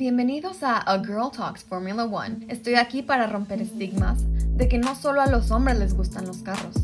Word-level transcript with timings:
Bienvenidos 0.00 0.62
a 0.62 0.78
A 0.78 1.04
Girl 1.04 1.30
Talks 1.30 1.62
Formula 1.62 2.04
One. 2.04 2.46
Estoy 2.48 2.76
aquí 2.76 3.02
para 3.02 3.26
romper 3.26 3.60
estigmas 3.60 4.24
de 4.56 4.66
que 4.66 4.78
no 4.78 4.94
solo 4.94 5.20
a 5.20 5.26
los 5.26 5.50
hombres 5.50 5.78
les 5.78 5.92
gustan 5.92 6.26
los 6.26 6.38
carros, 6.38 6.74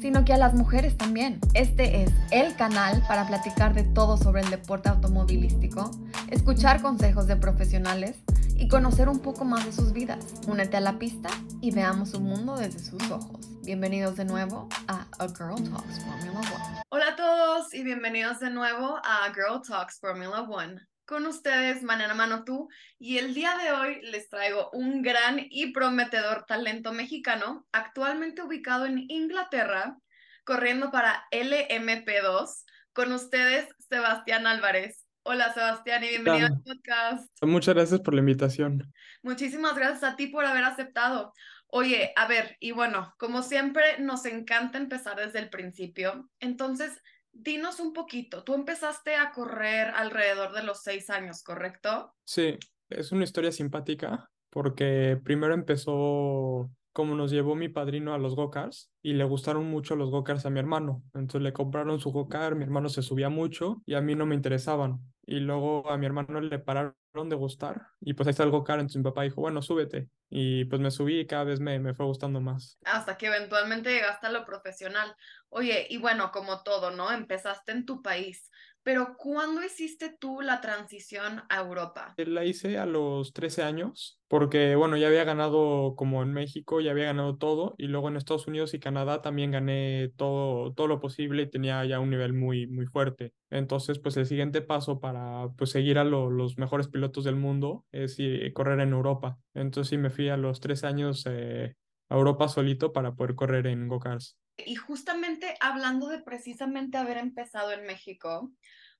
sino 0.00 0.24
que 0.24 0.32
a 0.32 0.38
las 0.38 0.54
mujeres 0.54 0.98
también. 0.98 1.38
Este 1.54 2.02
es 2.02 2.10
el 2.32 2.56
canal 2.56 3.00
para 3.06 3.28
platicar 3.28 3.74
de 3.74 3.84
todo 3.84 4.16
sobre 4.16 4.42
el 4.42 4.50
deporte 4.50 4.88
automovilístico, 4.88 5.88
escuchar 6.32 6.82
consejos 6.82 7.28
de 7.28 7.36
profesionales 7.36 8.16
y 8.56 8.66
conocer 8.66 9.08
un 9.08 9.20
poco 9.20 9.44
más 9.44 9.64
de 9.64 9.70
sus 9.70 9.92
vidas. 9.92 10.24
Únete 10.48 10.76
a 10.76 10.80
la 10.80 10.98
pista 10.98 11.28
y 11.60 11.70
veamos 11.70 12.10
su 12.10 12.20
mundo 12.20 12.56
desde 12.56 12.80
sus 12.80 13.08
ojos. 13.08 13.50
Bienvenidos 13.62 14.16
de 14.16 14.24
nuevo 14.24 14.68
a 14.88 15.06
A 15.20 15.28
Girl 15.28 15.62
Talks 15.62 16.00
Formula 16.00 16.40
One. 16.40 16.82
Hola 16.88 17.10
a 17.10 17.14
todos 17.14 17.72
y 17.72 17.84
bienvenidos 17.84 18.40
de 18.40 18.50
nuevo 18.50 18.96
a 19.04 19.32
Girl 19.32 19.62
Talks 19.62 20.00
Formula 20.00 20.40
One 20.40 20.80
con 21.06 21.26
ustedes, 21.26 21.82
Manana 21.82 22.14
Mano 22.14 22.44
Tú, 22.44 22.68
y 22.98 23.18
el 23.18 23.34
día 23.34 23.56
de 23.58 23.72
hoy 23.72 24.00
les 24.02 24.28
traigo 24.28 24.70
un 24.72 25.02
gran 25.02 25.46
y 25.50 25.72
prometedor 25.72 26.44
talento 26.46 26.92
mexicano, 26.92 27.66
actualmente 27.72 28.42
ubicado 28.42 28.86
en 28.86 29.04
Inglaterra, 29.08 29.98
corriendo 30.44 30.90
para 30.90 31.24
LMP2. 31.30 32.64
Con 32.92 33.12
ustedes, 33.12 33.68
Sebastián 33.88 34.46
Álvarez. 34.46 35.04
Hola, 35.24 35.52
Sebastián, 35.52 36.04
y 36.04 36.08
bienvenido 36.08 36.46
al 36.46 36.62
podcast. 36.62 37.28
Muchas 37.42 37.74
gracias 37.74 38.00
por 38.00 38.14
la 38.14 38.20
invitación. 38.20 38.92
Muchísimas 39.22 39.74
gracias 39.74 40.04
a 40.04 40.16
ti 40.16 40.28
por 40.28 40.44
haber 40.44 40.64
aceptado. 40.64 41.32
Oye, 41.66 42.12
a 42.14 42.28
ver, 42.28 42.56
y 42.60 42.70
bueno, 42.70 43.12
como 43.18 43.42
siempre, 43.42 43.98
nos 43.98 44.26
encanta 44.26 44.78
empezar 44.78 45.16
desde 45.16 45.40
el 45.40 45.50
principio. 45.50 46.30
Entonces, 46.40 46.92
dinos 47.34 47.80
un 47.80 47.92
poquito, 47.92 48.44
tú 48.44 48.54
empezaste 48.54 49.16
a 49.16 49.32
correr 49.32 49.88
alrededor 49.88 50.52
de 50.52 50.62
los 50.62 50.82
seis 50.82 51.10
años, 51.10 51.42
¿correcto? 51.42 52.14
Sí, 52.24 52.58
es 52.88 53.12
una 53.12 53.24
historia 53.24 53.52
simpática 53.52 54.30
porque 54.50 55.18
primero 55.22 55.52
empezó 55.52 56.70
como 56.94 57.16
nos 57.16 57.32
llevó 57.32 57.56
mi 57.56 57.68
padrino 57.68 58.14
a 58.14 58.18
los 58.18 58.36
go-karts 58.36 58.92
y 59.02 59.14
le 59.14 59.24
gustaron 59.24 59.68
mucho 59.68 59.96
los 59.96 60.12
go-karts 60.12 60.46
a 60.46 60.50
mi 60.50 60.60
hermano. 60.60 61.02
Entonces 61.12 61.42
le 61.42 61.52
compraron 61.52 61.98
su 61.98 62.12
go-kart, 62.12 62.56
mi 62.56 62.62
hermano 62.62 62.88
se 62.88 63.02
subía 63.02 63.28
mucho 63.28 63.82
y 63.84 63.94
a 63.94 64.00
mí 64.00 64.14
no 64.14 64.26
me 64.26 64.36
interesaban. 64.36 65.00
Y 65.26 65.40
luego 65.40 65.90
a 65.90 65.98
mi 65.98 66.06
hermano 66.06 66.40
le 66.40 66.58
pararon 66.60 66.94
de 67.22 67.36
gustar 67.36 67.86
y 68.00 68.14
pues 68.14 68.26
ahí 68.26 68.32
está 68.32 68.42
el 68.42 68.50
go-kart, 68.50 68.80
entonces 68.80 68.96
mi 68.96 69.04
papá 69.04 69.22
dijo, 69.22 69.40
bueno, 69.40 69.62
súbete. 69.62 70.08
Y 70.28 70.64
pues 70.64 70.80
me 70.80 70.90
subí 70.90 71.20
y 71.20 71.26
cada 71.26 71.44
vez 71.44 71.60
me, 71.60 71.78
me 71.78 71.94
fue 71.94 72.06
gustando 72.06 72.40
más. 72.40 72.80
Hasta 72.84 73.16
que 73.16 73.26
eventualmente 73.26 73.90
llegaste 73.92 74.26
a 74.26 74.30
lo 74.30 74.44
profesional. 74.44 75.14
Oye, 75.48 75.86
y 75.88 75.98
bueno, 75.98 76.32
como 76.32 76.64
todo, 76.64 76.90
¿no? 76.90 77.12
Empezaste 77.12 77.70
en 77.70 77.86
tu 77.86 78.02
país. 78.02 78.50
Pero 78.84 79.16
¿cuándo 79.16 79.64
hiciste 79.64 80.14
tú 80.20 80.42
la 80.42 80.60
transición 80.60 81.42
a 81.48 81.60
Europa? 81.60 82.14
La 82.18 82.44
hice 82.44 82.76
a 82.76 82.84
los 82.84 83.32
13 83.32 83.62
años, 83.62 84.20
porque 84.28 84.76
bueno, 84.76 84.98
ya 84.98 85.06
había 85.06 85.24
ganado 85.24 85.94
como 85.96 86.22
en 86.22 86.34
México, 86.34 86.82
ya 86.82 86.90
había 86.90 87.06
ganado 87.06 87.38
todo, 87.38 87.74
y 87.78 87.86
luego 87.86 88.08
en 88.08 88.16
Estados 88.16 88.46
Unidos 88.46 88.74
y 88.74 88.80
Canadá 88.80 89.22
también 89.22 89.52
gané 89.52 90.12
todo, 90.16 90.74
todo 90.74 90.86
lo 90.86 91.00
posible 91.00 91.42
y 91.42 91.50
tenía 91.50 91.82
ya 91.86 91.98
un 91.98 92.10
nivel 92.10 92.34
muy, 92.34 92.66
muy 92.66 92.84
fuerte. 92.84 93.32
Entonces, 93.48 93.98
pues 93.98 94.18
el 94.18 94.26
siguiente 94.26 94.60
paso 94.60 95.00
para 95.00 95.48
pues, 95.56 95.70
seguir 95.70 95.98
a 95.98 96.04
los 96.04 96.58
mejores 96.58 96.88
pilotos 96.88 97.24
del 97.24 97.36
mundo 97.36 97.86
es 97.90 98.18
correr 98.52 98.80
en 98.80 98.92
Europa. 98.92 99.38
Entonces 99.54 99.88
sí 99.88 99.96
me 99.96 100.10
fui 100.10 100.28
a 100.28 100.36
los 100.36 100.60
13 100.60 100.86
años 100.86 101.24
eh, 101.26 101.74
a 102.10 102.16
Europa 102.16 102.48
solito 102.48 102.92
para 102.92 103.14
poder 103.14 103.34
correr 103.34 103.66
en 103.66 103.88
go-karts. 103.88 104.36
Y 104.56 104.76
justamente 104.76 105.56
hablando 105.60 106.08
de 106.08 106.20
precisamente 106.20 106.96
haber 106.96 107.18
empezado 107.18 107.72
en 107.72 107.86
México, 107.86 108.52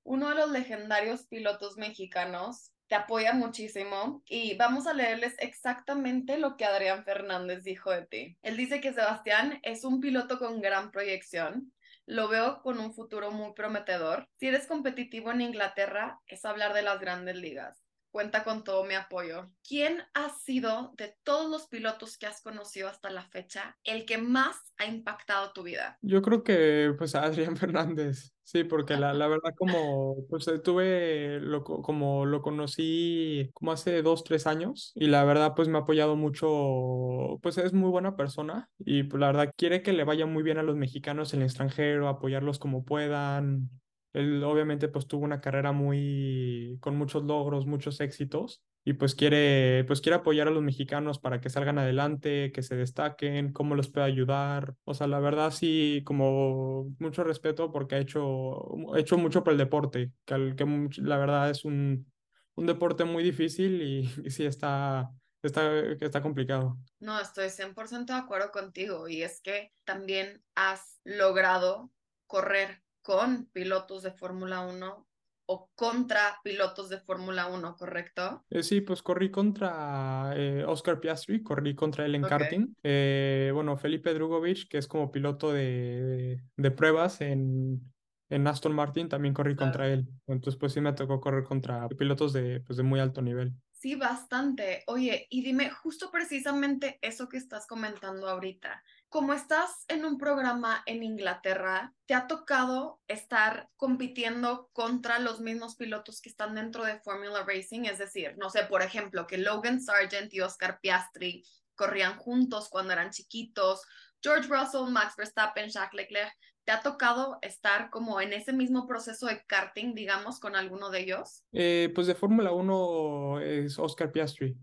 uno 0.03 0.29
de 0.29 0.35
los 0.35 0.51
legendarios 0.51 1.27
pilotos 1.27 1.77
mexicanos 1.77 2.73
te 2.89 2.95
apoya 2.95 3.33
muchísimo 3.33 4.23
y 4.27 4.57
vamos 4.57 4.87
a 4.87 4.93
leerles 4.93 5.35
exactamente 5.39 6.39
lo 6.39 6.57
que 6.57 6.65
Adrián 6.67 7.05
Fernández 7.05 7.63
dijo 7.63 7.91
de 7.91 8.07
ti. 8.07 8.39
Él 8.43 8.57
dice 8.57 8.81
que 8.81 8.93
Sebastián 8.93 9.61
es 9.63 9.85
un 9.85 10.01
piloto 10.01 10.39
con 10.39 10.61
gran 10.61 10.91
proyección. 10.91 11.73
Lo 12.07 12.29
veo 12.29 12.61
con 12.63 12.79
un 12.81 12.93
futuro 12.93 13.31
muy 13.31 13.55
prometedor. 13.55 14.29
Si 14.37 14.49
eres 14.49 14.67
competitivo 14.67 15.31
en 15.31 15.41
Inglaterra, 15.41 16.21
es 16.27 16.45
hablar 16.45 16.75
de 16.75 16.83
las 16.83 17.01
grandes 17.01 17.37
ligas 17.37 17.84
cuenta 18.15 18.45
con 18.45 18.63
todo 18.63 18.85
mi 18.85 18.95
apoyo. 18.95 19.51
¿Quién 19.67 19.99
ha 20.15 20.29
sido 20.29 20.95
de 20.97 21.17
todos 21.25 21.51
los 21.51 21.67
pilotos 21.67 22.17
que 22.17 22.27
has 22.27 22.41
conocido 22.43 22.87
hasta 22.87 23.11
la 23.11 23.25
fecha 23.25 23.77
el 23.83 24.07
que 24.07 24.19
más 24.19 24.55
ha 24.79 24.87
impactado 24.87 25.53
tu 25.53 25.65
vida? 25.65 25.99
Yo 26.01 26.23
creo 26.23 26.45
que 26.45 26.95
pues 26.97 27.17
Adrián 27.17 27.57
Fernández, 27.57 28.33
sí, 28.45 28.63
porque 28.63 28.97
la, 28.97 29.15
la 29.15 29.27
verdad 29.27 29.51
como 29.59 30.15
pues 30.29 30.47
eh, 30.47 30.61
tuve, 30.61 31.41
lo, 31.41 31.65
como 31.65 32.25
lo 32.25 32.41
conocí 32.41 33.51
como 33.53 33.73
hace 33.73 34.01
dos, 34.03 34.23
tres 34.23 34.47
años 34.47 34.93
y 34.95 35.09
la 35.09 35.25
verdad 35.25 35.55
pues 35.57 35.67
me 35.67 35.79
ha 35.79 35.81
apoyado 35.81 36.15
mucho, 36.15 37.41
pues 37.43 37.59
es 37.59 37.73
muy 37.73 37.91
buena 37.91 38.15
persona 38.15 38.71
y 38.79 39.03
pues 39.03 39.21
la 39.21 39.27
verdad 39.27 39.53
quiere 39.57 39.83
que 39.83 39.93
le 39.93 40.05
vaya 40.05 40.25
muy 40.25 40.45
bien 40.45 40.59
a 40.59 40.63
los 40.63 40.77
mexicanos 40.77 41.35
en 41.35 41.41
el 41.41 41.47
extranjero, 41.47 42.07
apoyarlos 42.07 42.61
como 42.61 42.85
puedan, 42.85 43.71
él 44.15 44.43
obviamente 44.43 44.89
pues 44.89 45.07
tuvo 45.07 45.25
una 45.25 45.41
carrera 45.41 45.73
muy 45.73 46.79
con 46.81 46.97
muchos 46.97 47.25
logros, 47.25 47.67
muchos 47.67 48.01
éxitos 48.01 48.63
y 48.85 48.95
pues 48.95 49.15
quiere 49.15 49.85
pues 49.87 50.01
quiere 50.01 50.17
apoyar 50.17 50.49
a 50.49 50.51
los 50.51 50.63
mexicanos 50.63 51.19
para 51.19 51.41
que 51.41 51.51
salgan 51.51 51.79
adelante, 51.79 52.53
que 52.53 52.63
se 52.63 52.77
destaquen, 52.77 53.53
cómo 53.53 53.75
los 53.75 53.89
puede 53.91 54.07
ayudar. 54.07 54.75
O 54.85 54.95
sea, 54.95 55.07
la 55.07 55.21
verdad 55.21 55.51
sí 55.51 56.03
como 56.07 56.95
mucho 56.99 57.25
respeto 57.25 57.73
porque 57.73 57.97
ha 57.97 57.99
hecho 57.99 58.65
hecho 58.97 59.19
mucho 59.19 59.45
por 59.45 59.53
el 59.53 59.59
deporte, 59.59 60.13
que, 60.25 60.55
que 60.57 60.89
la 61.03 61.19
verdad 61.19 61.51
es 61.51 61.65
un, 61.65 62.11
un 62.55 62.67
deporte 62.67 63.05
muy 63.05 63.23
difícil 63.23 63.83
y, 63.83 64.11
y 64.25 64.31
sí 64.31 64.45
está 64.45 65.11
está, 65.47 65.81
está 66.01 66.23
complicado. 66.23 66.79
No, 67.01 67.21
estoy 67.21 67.51
100% 67.51 68.13
de 68.13 68.19
acuerdo 68.19 68.51
contigo 68.51 69.09
y 69.09 69.23
es 69.23 69.41
que 69.41 69.73
también 69.85 70.43
has 70.55 71.01
logrado 71.05 71.91
correr 72.27 72.84
con 73.05 73.47
pilotos 73.53 74.03
de 74.03 74.11
Fórmula 74.13 74.63
1 74.63 75.07
o 75.47 75.71
contra 75.75 76.41
pilotos 76.43 76.89
de 76.89 76.99
Fórmula 76.99 77.47
1, 77.49 77.77
¿correcto? 77.77 78.47
Eh, 78.49 78.63
sí, 78.63 78.81
pues 78.81 79.03
corrí 79.03 79.31
contra 79.31 80.33
eh, 80.35 80.65
Oscar 80.67 80.99
Piastri, 81.01 81.43
corrí 81.43 81.75
contra 81.75 82.07
él 82.07 82.15
en 82.15 82.23
karting. 82.23 82.75
Eh, 82.83 83.51
bueno, 83.53 83.77
Felipe 83.77 84.15
Drugovich, 84.15 84.69
que 84.69 84.79
es 84.79 84.89
como 84.89 85.13
piloto 85.13 85.53
de, 85.53 86.41
de, 86.57 86.71
pruebas 86.71 87.21
en, 87.21 87.93
en, 88.31 88.47
Aston 88.47 88.75
Martin, 88.75 89.11
también 89.11 89.35
corrí 89.35 89.55
contra 89.55 89.87
él. 89.89 90.09
Entonces, 90.27 90.59
pues 90.59 90.73
sí 90.73 90.81
me 90.81 90.95
tocó 90.95 91.21
correr 91.21 91.45
contra 91.45 91.87
pilotos 91.91 92.33
de, 92.33 92.61
pues, 92.61 92.79
de 92.79 92.85
muy 92.85 93.01
alto 93.01 93.21
nivel. 93.21 93.53
Sí, 93.73 93.97
bastante. 93.97 94.83
Oye, 94.87 95.27
y 95.29 95.43
dime 95.43 95.69
justo 95.69 96.11
precisamente 96.11 96.99
eso 97.03 97.29
que 97.29 97.37
estás 97.37 97.67
comentando 97.67 98.31
ahorita 98.31 98.83
como 99.15 99.33
estás 99.33 99.85
en 99.87 100.05
un 100.05 100.19
programa 100.19 100.83
en 100.87 101.05
Inglaterra, 101.05 101.95
¿te 102.05 102.15
ha 102.15 102.27
tocado 102.27 103.01
estar 103.07 103.69
compitiendo 103.77 104.71
contra 104.73 105.21
los 105.21 105.39
mismos 105.39 105.77
pilotos 105.77 106.21
que 106.21 106.29
están 106.29 106.57
dentro 106.57 106.83
de 106.83 106.99
Formula 106.99 107.45
Racing? 107.47 107.83
Es 107.83 107.99
decir, 107.99 108.35
no 108.39 108.51
sé, 108.51 108.65
por 108.65 108.83
ejemplo, 108.83 109.29
que 109.29 109.39
Logan 109.39 109.81
Sargent 109.81 110.35
y 110.35 110.41
Oscar 110.41 110.81
Piastri 110.81 111.45
corrían 111.77 112.19
juntos 112.19 112.69
cuando 112.69 112.93
eran 112.93 113.13
chiquitos, 113.13 113.83
George 114.21 114.49
Russell, 114.49 114.91
Max 114.91 115.15
Verstappen, 115.17 115.71
Jacques 115.71 115.95
Leclerc. 115.95 116.33
¿Te 116.65 116.73
ha 116.73 116.81
tocado 116.81 117.39
estar 117.41 117.91
como 117.91 118.21
en 118.21 118.33
ese 118.33 118.53
mismo 118.53 118.85
proceso 118.89 119.27
de 119.27 119.45
karting, 119.47 119.95
digamos, 119.95 120.41
con 120.41 120.57
alguno 120.57 120.91
de 120.91 121.03
ellos? 121.03 121.45
Eh, 121.53 121.93
pues 121.95 122.09
de 122.09 122.17
Fórmula 122.17 122.51
1 122.51 123.41
es 123.43 123.79
Oscar 123.79 124.11
Piastri. 124.11 124.57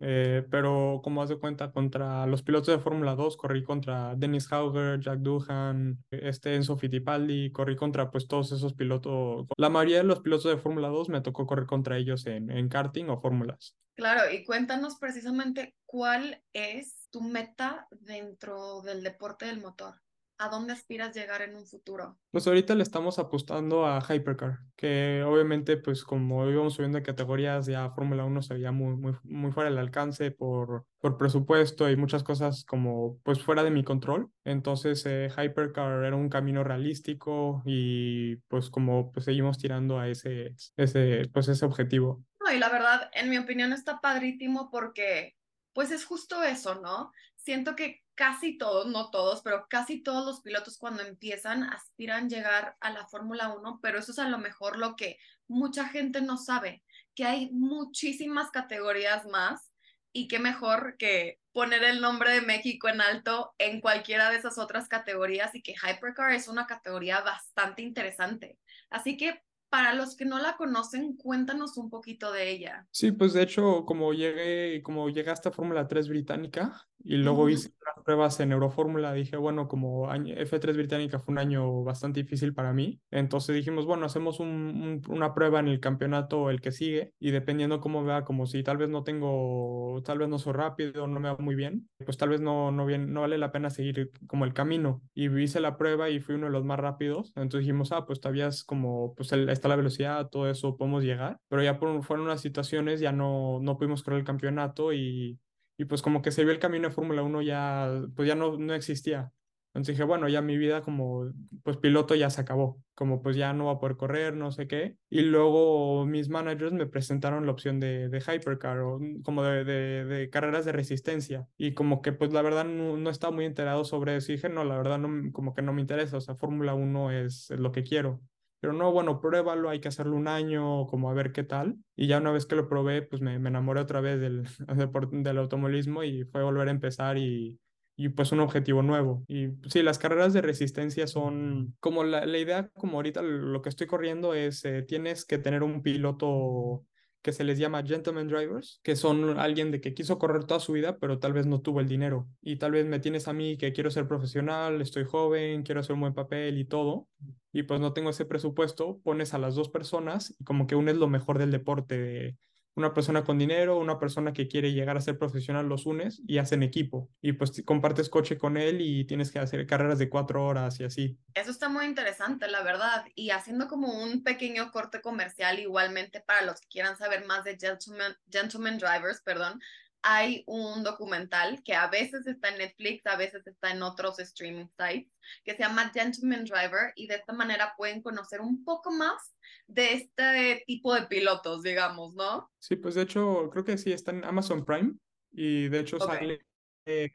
Eh, 0.00 0.44
pero 0.50 1.00
como 1.02 1.22
has 1.22 1.28
de 1.28 1.38
cuenta, 1.38 1.72
contra 1.72 2.26
los 2.26 2.42
pilotos 2.42 2.74
de 2.74 2.82
Fórmula 2.82 3.14
2 3.14 3.36
corrí 3.36 3.62
contra 3.62 4.14
Dennis 4.16 4.52
Hauger, 4.52 5.00
Jack 5.00 5.20
Doohan, 5.20 5.98
este 6.10 6.54
Enzo 6.54 6.76
Fittipaldi, 6.76 7.52
corrí 7.52 7.76
contra 7.76 8.10
pues 8.10 8.26
todos 8.26 8.52
esos 8.52 8.74
pilotos. 8.74 9.46
La 9.56 9.70
mayoría 9.70 9.98
de 9.98 10.04
los 10.04 10.20
pilotos 10.20 10.50
de 10.50 10.60
Fórmula 10.60 10.88
2 10.88 11.08
me 11.08 11.20
tocó 11.20 11.46
correr 11.46 11.66
contra 11.66 11.96
ellos 11.96 12.26
en, 12.26 12.50
en 12.50 12.68
karting 12.68 13.08
o 13.08 13.20
fórmulas. 13.20 13.76
Claro, 13.96 14.30
y 14.32 14.44
cuéntanos 14.44 14.96
precisamente 14.98 15.74
cuál 15.86 16.42
es 16.52 17.08
tu 17.10 17.20
meta 17.20 17.86
dentro 17.92 18.82
del 18.82 19.04
deporte 19.04 19.46
del 19.46 19.60
motor. 19.60 19.94
¿A 20.38 20.48
dónde 20.48 20.72
aspiras 20.72 21.14
llegar 21.14 21.42
en 21.42 21.54
un 21.54 21.64
futuro? 21.64 22.18
Pues 22.32 22.46
ahorita 22.46 22.74
le 22.74 22.82
estamos 22.82 23.20
apostando 23.20 23.86
a 23.86 24.00
Hypercar, 24.00 24.58
que 24.76 25.22
obviamente 25.24 25.76
pues 25.76 26.02
como 26.02 26.48
íbamos 26.50 26.74
subiendo 26.74 26.98
de 26.98 27.04
categorías 27.04 27.66
ya 27.66 27.90
Fórmula 27.90 28.24
1 28.24 28.42
se 28.42 28.54
veía 28.54 28.72
muy, 28.72 28.96
muy, 28.96 29.14
muy 29.22 29.52
fuera 29.52 29.70
del 29.70 29.78
alcance 29.78 30.32
por, 30.32 30.86
por 30.98 31.16
presupuesto 31.18 31.88
y 31.88 31.96
muchas 31.96 32.24
cosas 32.24 32.64
como 32.64 33.18
pues 33.22 33.42
fuera 33.42 33.62
de 33.62 33.70
mi 33.70 33.84
control. 33.84 34.28
Entonces 34.44 35.06
eh, 35.06 35.28
Hypercar 35.30 36.04
era 36.04 36.16
un 36.16 36.28
camino 36.28 36.64
realístico 36.64 37.62
y 37.64 38.36
pues 38.48 38.70
como 38.70 39.12
pues 39.12 39.26
seguimos 39.26 39.58
tirando 39.58 40.00
a 40.00 40.08
ese, 40.08 40.56
ese, 40.76 41.28
pues 41.32 41.46
ese 41.46 41.64
objetivo. 41.64 42.24
No, 42.40 42.52
y 42.52 42.58
la 42.58 42.68
verdad, 42.68 43.08
en 43.14 43.30
mi 43.30 43.38
opinión 43.38 43.72
está 43.72 44.00
padrísimo 44.00 44.68
porque 44.70 45.36
pues 45.74 45.90
es 45.90 46.04
justo 46.04 46.42
eso, 46.42 46.80
¿no? 46.80 47.12
Siento 47.44 47.76
que 47.76 48.02
casi 48.14 48.56
todos, 48.56 48.86
no 48.86 49.10
todos, 49.10 49.42
pero 49.42 49.66
casi 49.68 50.02
todos 50.02 50.24
los 50.24 50.40
pilotos 50.40 50.78
cuando 50.78 51.02
empiezan 51.02 51.62
aspiran 51.62 52.30
llegar 52.30 52.76
a 52.80 52.88
la 52.90 53.06
Fórmula 53.06 53.52
1, 53.52 53.80
pero 53.82 53.98
eso 53.98 54.12
es 54.12 54.18
a 54.18 54.28
lo 54.30 54.38
mejor 54.38 54.78
lo 54.78 54.96
que 54.96 55.18
mucha 55.46 55.86
gente 55.86 56.22
no 56.22 56.38
sabe, 56.38 56.82
que 57.14 57.26
hay 57.26 57.50
muchísimas 57.52 58.50
categorías 58.50 59.26
más 59.26 59.70
y 60.10 60.26
qué 60.26 60.38
mejor 60.38 60.96
que 60.96 61.38
poner 61.52 61.84
el 61.84 62.00
nombre 62.00 62.32
de 62.32 62.40
México 62.40 62.88
en 62.88 63.02
alto 63.02 63.54
en 63.58 63.82
cualquiera 63.82 64.30
de 64.30 64.38
esas 64.38 64.56
otras 64.56 64.88
categorías 64.88 65.54
y 65.54 65.60
que 65.60 65.74
Hypercar 65.74 66.32
es 66.32 66.48
una 66.48 66.66
categoría 66.66 67.20
bastante 67.20 67.82
interesante. 67.82 68.58
Así 68.88 69.18
que 69.18 69.42
para 69.74 69.92
los 69.92 70.14
que 70.14 70.24
no 70.24 70.38
la 70.38 70.56
conocen, 70.56 71.16
cuéntanos 71.16 71.76
un 71.78 71.90
poquito 71.90 72.30
de 72.30 72.48
ella. 72.48 72.86
Sí, 72.92 73.10
pues 73.10 73.32
de 73.32 73.42
hecho, 73.42 73.84
como 73.84 74.12
llegué, 74.12 74.80
como 74.84 75.08
llegué 75.08 75.32
hasta 75.32 75.50
Fórmula 75.50 75.88
3 75.88 76.08
británica 76.08 76.86
y 77.02 77.16
luego 77.16 77.48
hice 77.50 77.72
las 77.84 78.02
pruebas 78.04 78.38
en 78.40 78.52
Eurofórmula, 78.52 79.12
dije, 79.12 79.36
bueno, 79.36 79.68
como 79.68 80.10
F3 80.10 80.74
británica 80.74 81.18
fue 81.18 81.32
un 81.32 81.38
año 81.38 81.82
bastante 81.82 82.22
difícil 82.22 82.54
para 82.54 82.72
mí, 82.72 83.00
entonces 83.10 83.54
dijimos, 83.54 83.84
bueno, 83.84 84.06
hacemos 84.06 84.40
un, 84.40 85.02
una 85.08 85.34
prueba 85.34 85.60
en 85.60 85.68
el 85.68 85.80
campeonato 85.80 86.48
el 86.48 86.62
que 86.62 86.72
sigue 86.72 87.12
y 87.18 87.30
dependiendo 87.30 87.80
cómo 87.80 88.04
vea, 88.04 88.24
como 88.24 88.46
si 88.46 88.62
tal 88.62 88.78
vez 88.78 88.88
no 88.88 89.04
tengo, 89.04 90.00
tal 90.04 90.18
vez 90.18 90.28
no 90.28 90.38
soy 90.38 90.54
rápido, 90.54 91.06
no 91.06 91.20
me 91.20 91.28
va 91.28 91.36
muy 91.36 91.56
bien, 91.56 91.90
pues 92.06 92.16
tal 92.16 92.30
vez 92.30 92.40
no, 92.40 92.70
no, 92.70 92.86
bien, 92.86 93.12
no 93.12 93.22
vale 93.22 93.36
la 93.36 93.52
pena 93.52 93.68
seguir 93.68 94.10
como 94.26 94.46
el 94.46 94.54
camino. 94.54 95.02
Y 95.14 95.28
hice 95.38 95.60
la 95.60 95.76
prueba 95.76 96.08
y 96.08 96.20
fui 96.20 96.36
uno 96.36 96.46
de 96.46 96.52
los 96.52 96.64
más 96.64 96.78
rápidos, 96.78 97.32
entonces 97.36 97.66
dijimos, 97.66 97.92
ah, 97.92 98.06
pues 98.06 98.20
todavía 98.20 98.46
es 98.46 98.64
como, 98.64 99.14
pues 99.14 99.32
el, 99.32 99.50
la 99.68 99.76
velocidad, 99.76 100.28
todo 100.30 100.50
eso 100.50 100.76
podemos 100.76 101.04
llegar, 101.04 101.38
pero 101.48 101.62
ya 101.62 101.78
por, 101.78 102.02
fueron 102.04 102.26
unas 102.26 102.40
situaciones, 102.40 103.00
ya 103.00 103.12
no, 103.12 103.60
no 103.60 103.76
pudimos 103.78 104.02
correr 104.02 104.20
el 104.20 104.26
campeonato 104.26 104.92
y, 104.92 105.38
y 105.76 105.84
pues 105.86 106.02
como 106.02 106.22
que 106.22 106.30
se 106.30 106.44
vio 106.44 106.52
el 106.52 106.58
camino 106.58 106.88
de 106.88 106.94
Fórmula 106.94 107.22
1 107.22 107.42
ya, 107.42 107.90
pues 108.14 108.28
ya 108.28 108.34
no, 108.34 108.56
no 108.58 108.74
existía. 108.74 109.32
Entonces 109.74 109.96
dije, 109.96 110.04
bueno, 110.04 110.28
ya 110.28 110.40
mi 110.40 110.56
vida 110.56 110.82
como 110.82 111.32
pues 111.64 111.76
piloto 111.78 112.14
ya 112.14 112.30
se 112.30 112.40
acabó, 112.40 112.80
como 112.94 113.22
pues 113.22 113.34
ya 113.34 113.52
no 113.52 113.66
va 113.66 113.72
a 113.72 113.78
poder 113.80 113.96
correr, 113.96 114.36
no 114.36 114.52
sé 114.52 114.68
qué. 114.68 114.96
Y 115.10 115.22
luego 115.22 116.06
mis 116.06 116.28
managers 116.28 116.72
me 116.72 116.86
presentaron 116.86 117.44
la 117.44 117.50
opción 117.50 117.80
de, 117.80 118.08
de 118.08 118.20
Hypercar 118.20 118.78
o 118.78 119.00
como 119.24 119.42
de, 119.42 119.64
de, 119.64 120.04
de, 120.04 120.30
carreras 120.30 120.64
de 120.64 120.70
resistencia. 120.70 121.48
Y 121.56 121.74
como 121.74 122.02
que 122.02 122.12
pues 122.12 122.32
la 122.32 122.42
verdad 122.42 122.64
no, 122.64 122.96
no 122.96 123.10
estaba 123.10 123.32
muy 123.34 123.46
enterado 123.46 123.84
sobre 123.84 124.16
eso. 124.16 124.30
Y 124.30 124.36
dije, 124.36 124.48
no, 124.48 124.62
la 124.62 124.76
verdad 124.76 124.98
no, 124.98 125.32
como 125.32 125.54
que 125.54 125.62
no 125.62 125.72
me 125.72 125.80
interesa, 125.80 126.18
o 126.18 126.20
sea, 126.20 126.36
Fórmula 126.36 126.74
1 126.74 127.10
es, 127.10 127.50
es 127.50 127.58
lo 127.58 127.72
que 127.72 127.82
quiero 127.82 128.20
pero 128.64 128.72
no, 128.72 128.90
bueno, 128.92 129.20
pruébalo, 129.20 129.68
hay 129.68 129.78
que 129.78 129.88
hacerlo 129.88 130.16
un 130.16 130.26
año, 130.26 130.86
como 130.86 131.10
a 131.10 131.12
ver 131.12 131.32
qué 131.32 131.42
tal. 131.42 131.76
Y 131.96 132.06
ya 132.06 132.16
una 132.16 132.32
vez 132.32 132.46
que 132.46 132.56
lo 132.56 132.66
probé, 132.66 133.02
pues 133.02 133.20
me, 133.20 133.38
me 133.38 133.50
enamoré 133.50 133.80
otra 133.80 134.00
vez 134.00 134.18
del, 134.18 134.44
del 135.12 135.36
automovilismo 135.36 136.02
y 136.02 136.24
fue 136.24 136.42
volver 136.42 136.68
a 136.68 136.70
empezar 136.70 137.18
y, 137.18 137.60
y 137.94 138.08
pues 138.08 138.32
un 138.32 138.40
objetivo 138.40 138.80
nuevo. 138.80 139.22
Y 139.28 139.48
sí, 139.68 139.82
las 139.82 139.98
carreras 139.98 140.32
de 140.32 140.40
resistencia 140.40 141.06
son 141.06 141.76
como 141.78 142.04
la, 142.04 142.24
la 142.24 142.38
idea, 142.38 142.70
como 142.72 142.96
ahorita 142.96 143.20
lo 143.20 143.60
que 143.60 143.68
estoy 143.68 143.86
corriendo 143.86 144.32
es, 144.32 144.64
eh, 144.64 144.80
tienes 144.80 145.26
que 145.26 145.36
tener 145.36 145.62
un 145.62 145.82
piloto 145.82 146.86
que 147.24 147.32
se 147.32 147.42
les 147.42 147.58
llama 147.58 147.82
gentleman 147.82 148.28
drivers, 148.28 148.80
que 148.82 148.96
son 148.96 149.38
alguien 149.40 149.70
de 149.70 149.80
que 149.80 149.94
quiso 149.94 150.18
correr 150.18 150.44
toda 150.44 150.60
su 150.60 150.74
vida, 150.74 150.98
pero 150.98 151.18
tal 151.18 151.32
vez 151.32 151.46
no 151.46 151.62
tuvo 151.62 151.80
el 151.80 151.88
dinero. 151.88 152.28
Y 152.42 152.56
tal 152.56 152.72
vez 152.72 152.84
me 152.84 153.00
tienes 153.00 153.28
a 153.28 153.32
mí 153.32 153.56
que 153.56 153.72
quiero 153.72 153.90
ser 153.90 154.06
profesional, 154.06 154.82
estoy 154.82 155.04
joven, 155.04 155.62
quiero 155.62 155.80
hacer 155.80 155.94
un 155.94 156.00
buen 156.02 156.12
papel 156.12 156.58
y 156.58 156.66
todo, 156.66 157.08
y 157.50 157.62
pues 157.62 157.80
no 157.80 157.94
tengo 157.94 158.10
ese 158.10 158.26
presupuesto, 158.26 159.00
pones 159.02 159.32
a 159.32 159.38
las 159.38 159.54
dos 159.54 159.70
personas 159.70 160.36
y 160.38 160.44
como 160.44 160.66
que 160.66 160.76
unes 160.76 160.96
lo 160.96 161.08
mejor 161.08 161.38
del 161.38 161.50
deporte, 161.50 162.36
una 162.76 162.92
persona 162.92 163.24
con 163.24 163.38
dinero, 163.38 163.78
una 163.78 163.98
persona 163.98 164.32
que 164.32 164.48
quiere 164.48 164.72
llegar 164.72 164.96
a 164.96 165.00
ser 165.00 165.18
profesional, 165.18 165.68
los 165.68 165.86
unes 165.86 166.22
y 166.26 166.38
hacen 166.38 166.62
equipo. 166.62 167.08
Y 167.22 167.32
pues 167.32 167.62
compartes 167.64 168.08
coche 168.08 168.36
con 168.36 168.56
él 168.56 168.80
y 168.80 169.04
tienes 169.04 169.30
que 169.30 169.38
hacer 169.38 169.66
carreras 169.66 169.98
de 169.98 170.08
cuatro 170.08 170.44
horas 170.44 170.80
y 170.80 170.84
así. 170.84 171.18
Eso 171.34 171.50
está 171.50 171.68
muy 171.68 171.84
interesante, 171.84 172.48
la 172.48 172.62
verdad. 172.62 173.04
Y 173.14 173.30
haciendo 173.30 173.68
como 173.68 174.02
un 174.02 174.22
pequeño 174.22 174.70
corte 174.72 175.00
comercial 175.00 175.58
igualmente 175.58 176.20
para 176.20 176.44
los 176.44 176.60
que 176.60 176.68
quieran 176.68 176.96
saber 176.96 177.24
más 177.26 177.44
de 177.44 177.56
Gentleman, 177.58 178.78
Drivers, 178.78 179.20
perdón, 179.22 179.60
hay 180.06 180.44
un 180.46 180.84
documental 180.84 181.62
que 181.64 181.74
a 181.74 181.88
veces 181.88 182.26
está 182.26 182.50
en 182.50 182.58
Netflix, 182.58 183.06
a 183.06 183.16
veces 183.16 183.46
está 183.46 183.70
en 183.70 183.82
otros 183.82 184.18
streaming 184.18 184.66
sites, 184.78 185.10
que 185.44 185.52
se 185.52 185.60
llama 185.60 185.90
Gentleman 185.94 186.44
Driver 186.44 186.92
y 186.94 187.06
de 187.06 187.14
esta 187.14 187.32
manera 187.32 187.72
pueden 187.78 188.02
conocer 188.02 188.42
un 188.42 188.62
poco 188.64 188.90
más 188.90 189.34
de 189.66 189.94
este 189.94 190.62
tipo 190.66 190.94
de 190.94 191.06
pilotos, 191.06 191.62
digamos, 191.62 192.14
¿no? 192.14 192.50
Sí, 192.58 192.76
pues 192.76 192.94
de 192.94 193.02
hecho 193.02 193.48
creo 193.50 193.64
que 193.64 193.78
sí 193.78 193.92
está 193.92 194.10
en 194.10 194.24
Amazon 194.24 194.66
Prime 194.66 194.92
y 195.32 195.68
de 195.68 195.80
hecho 195.80 195.98
sale 195.98 196.46
eh, 196.84 197.10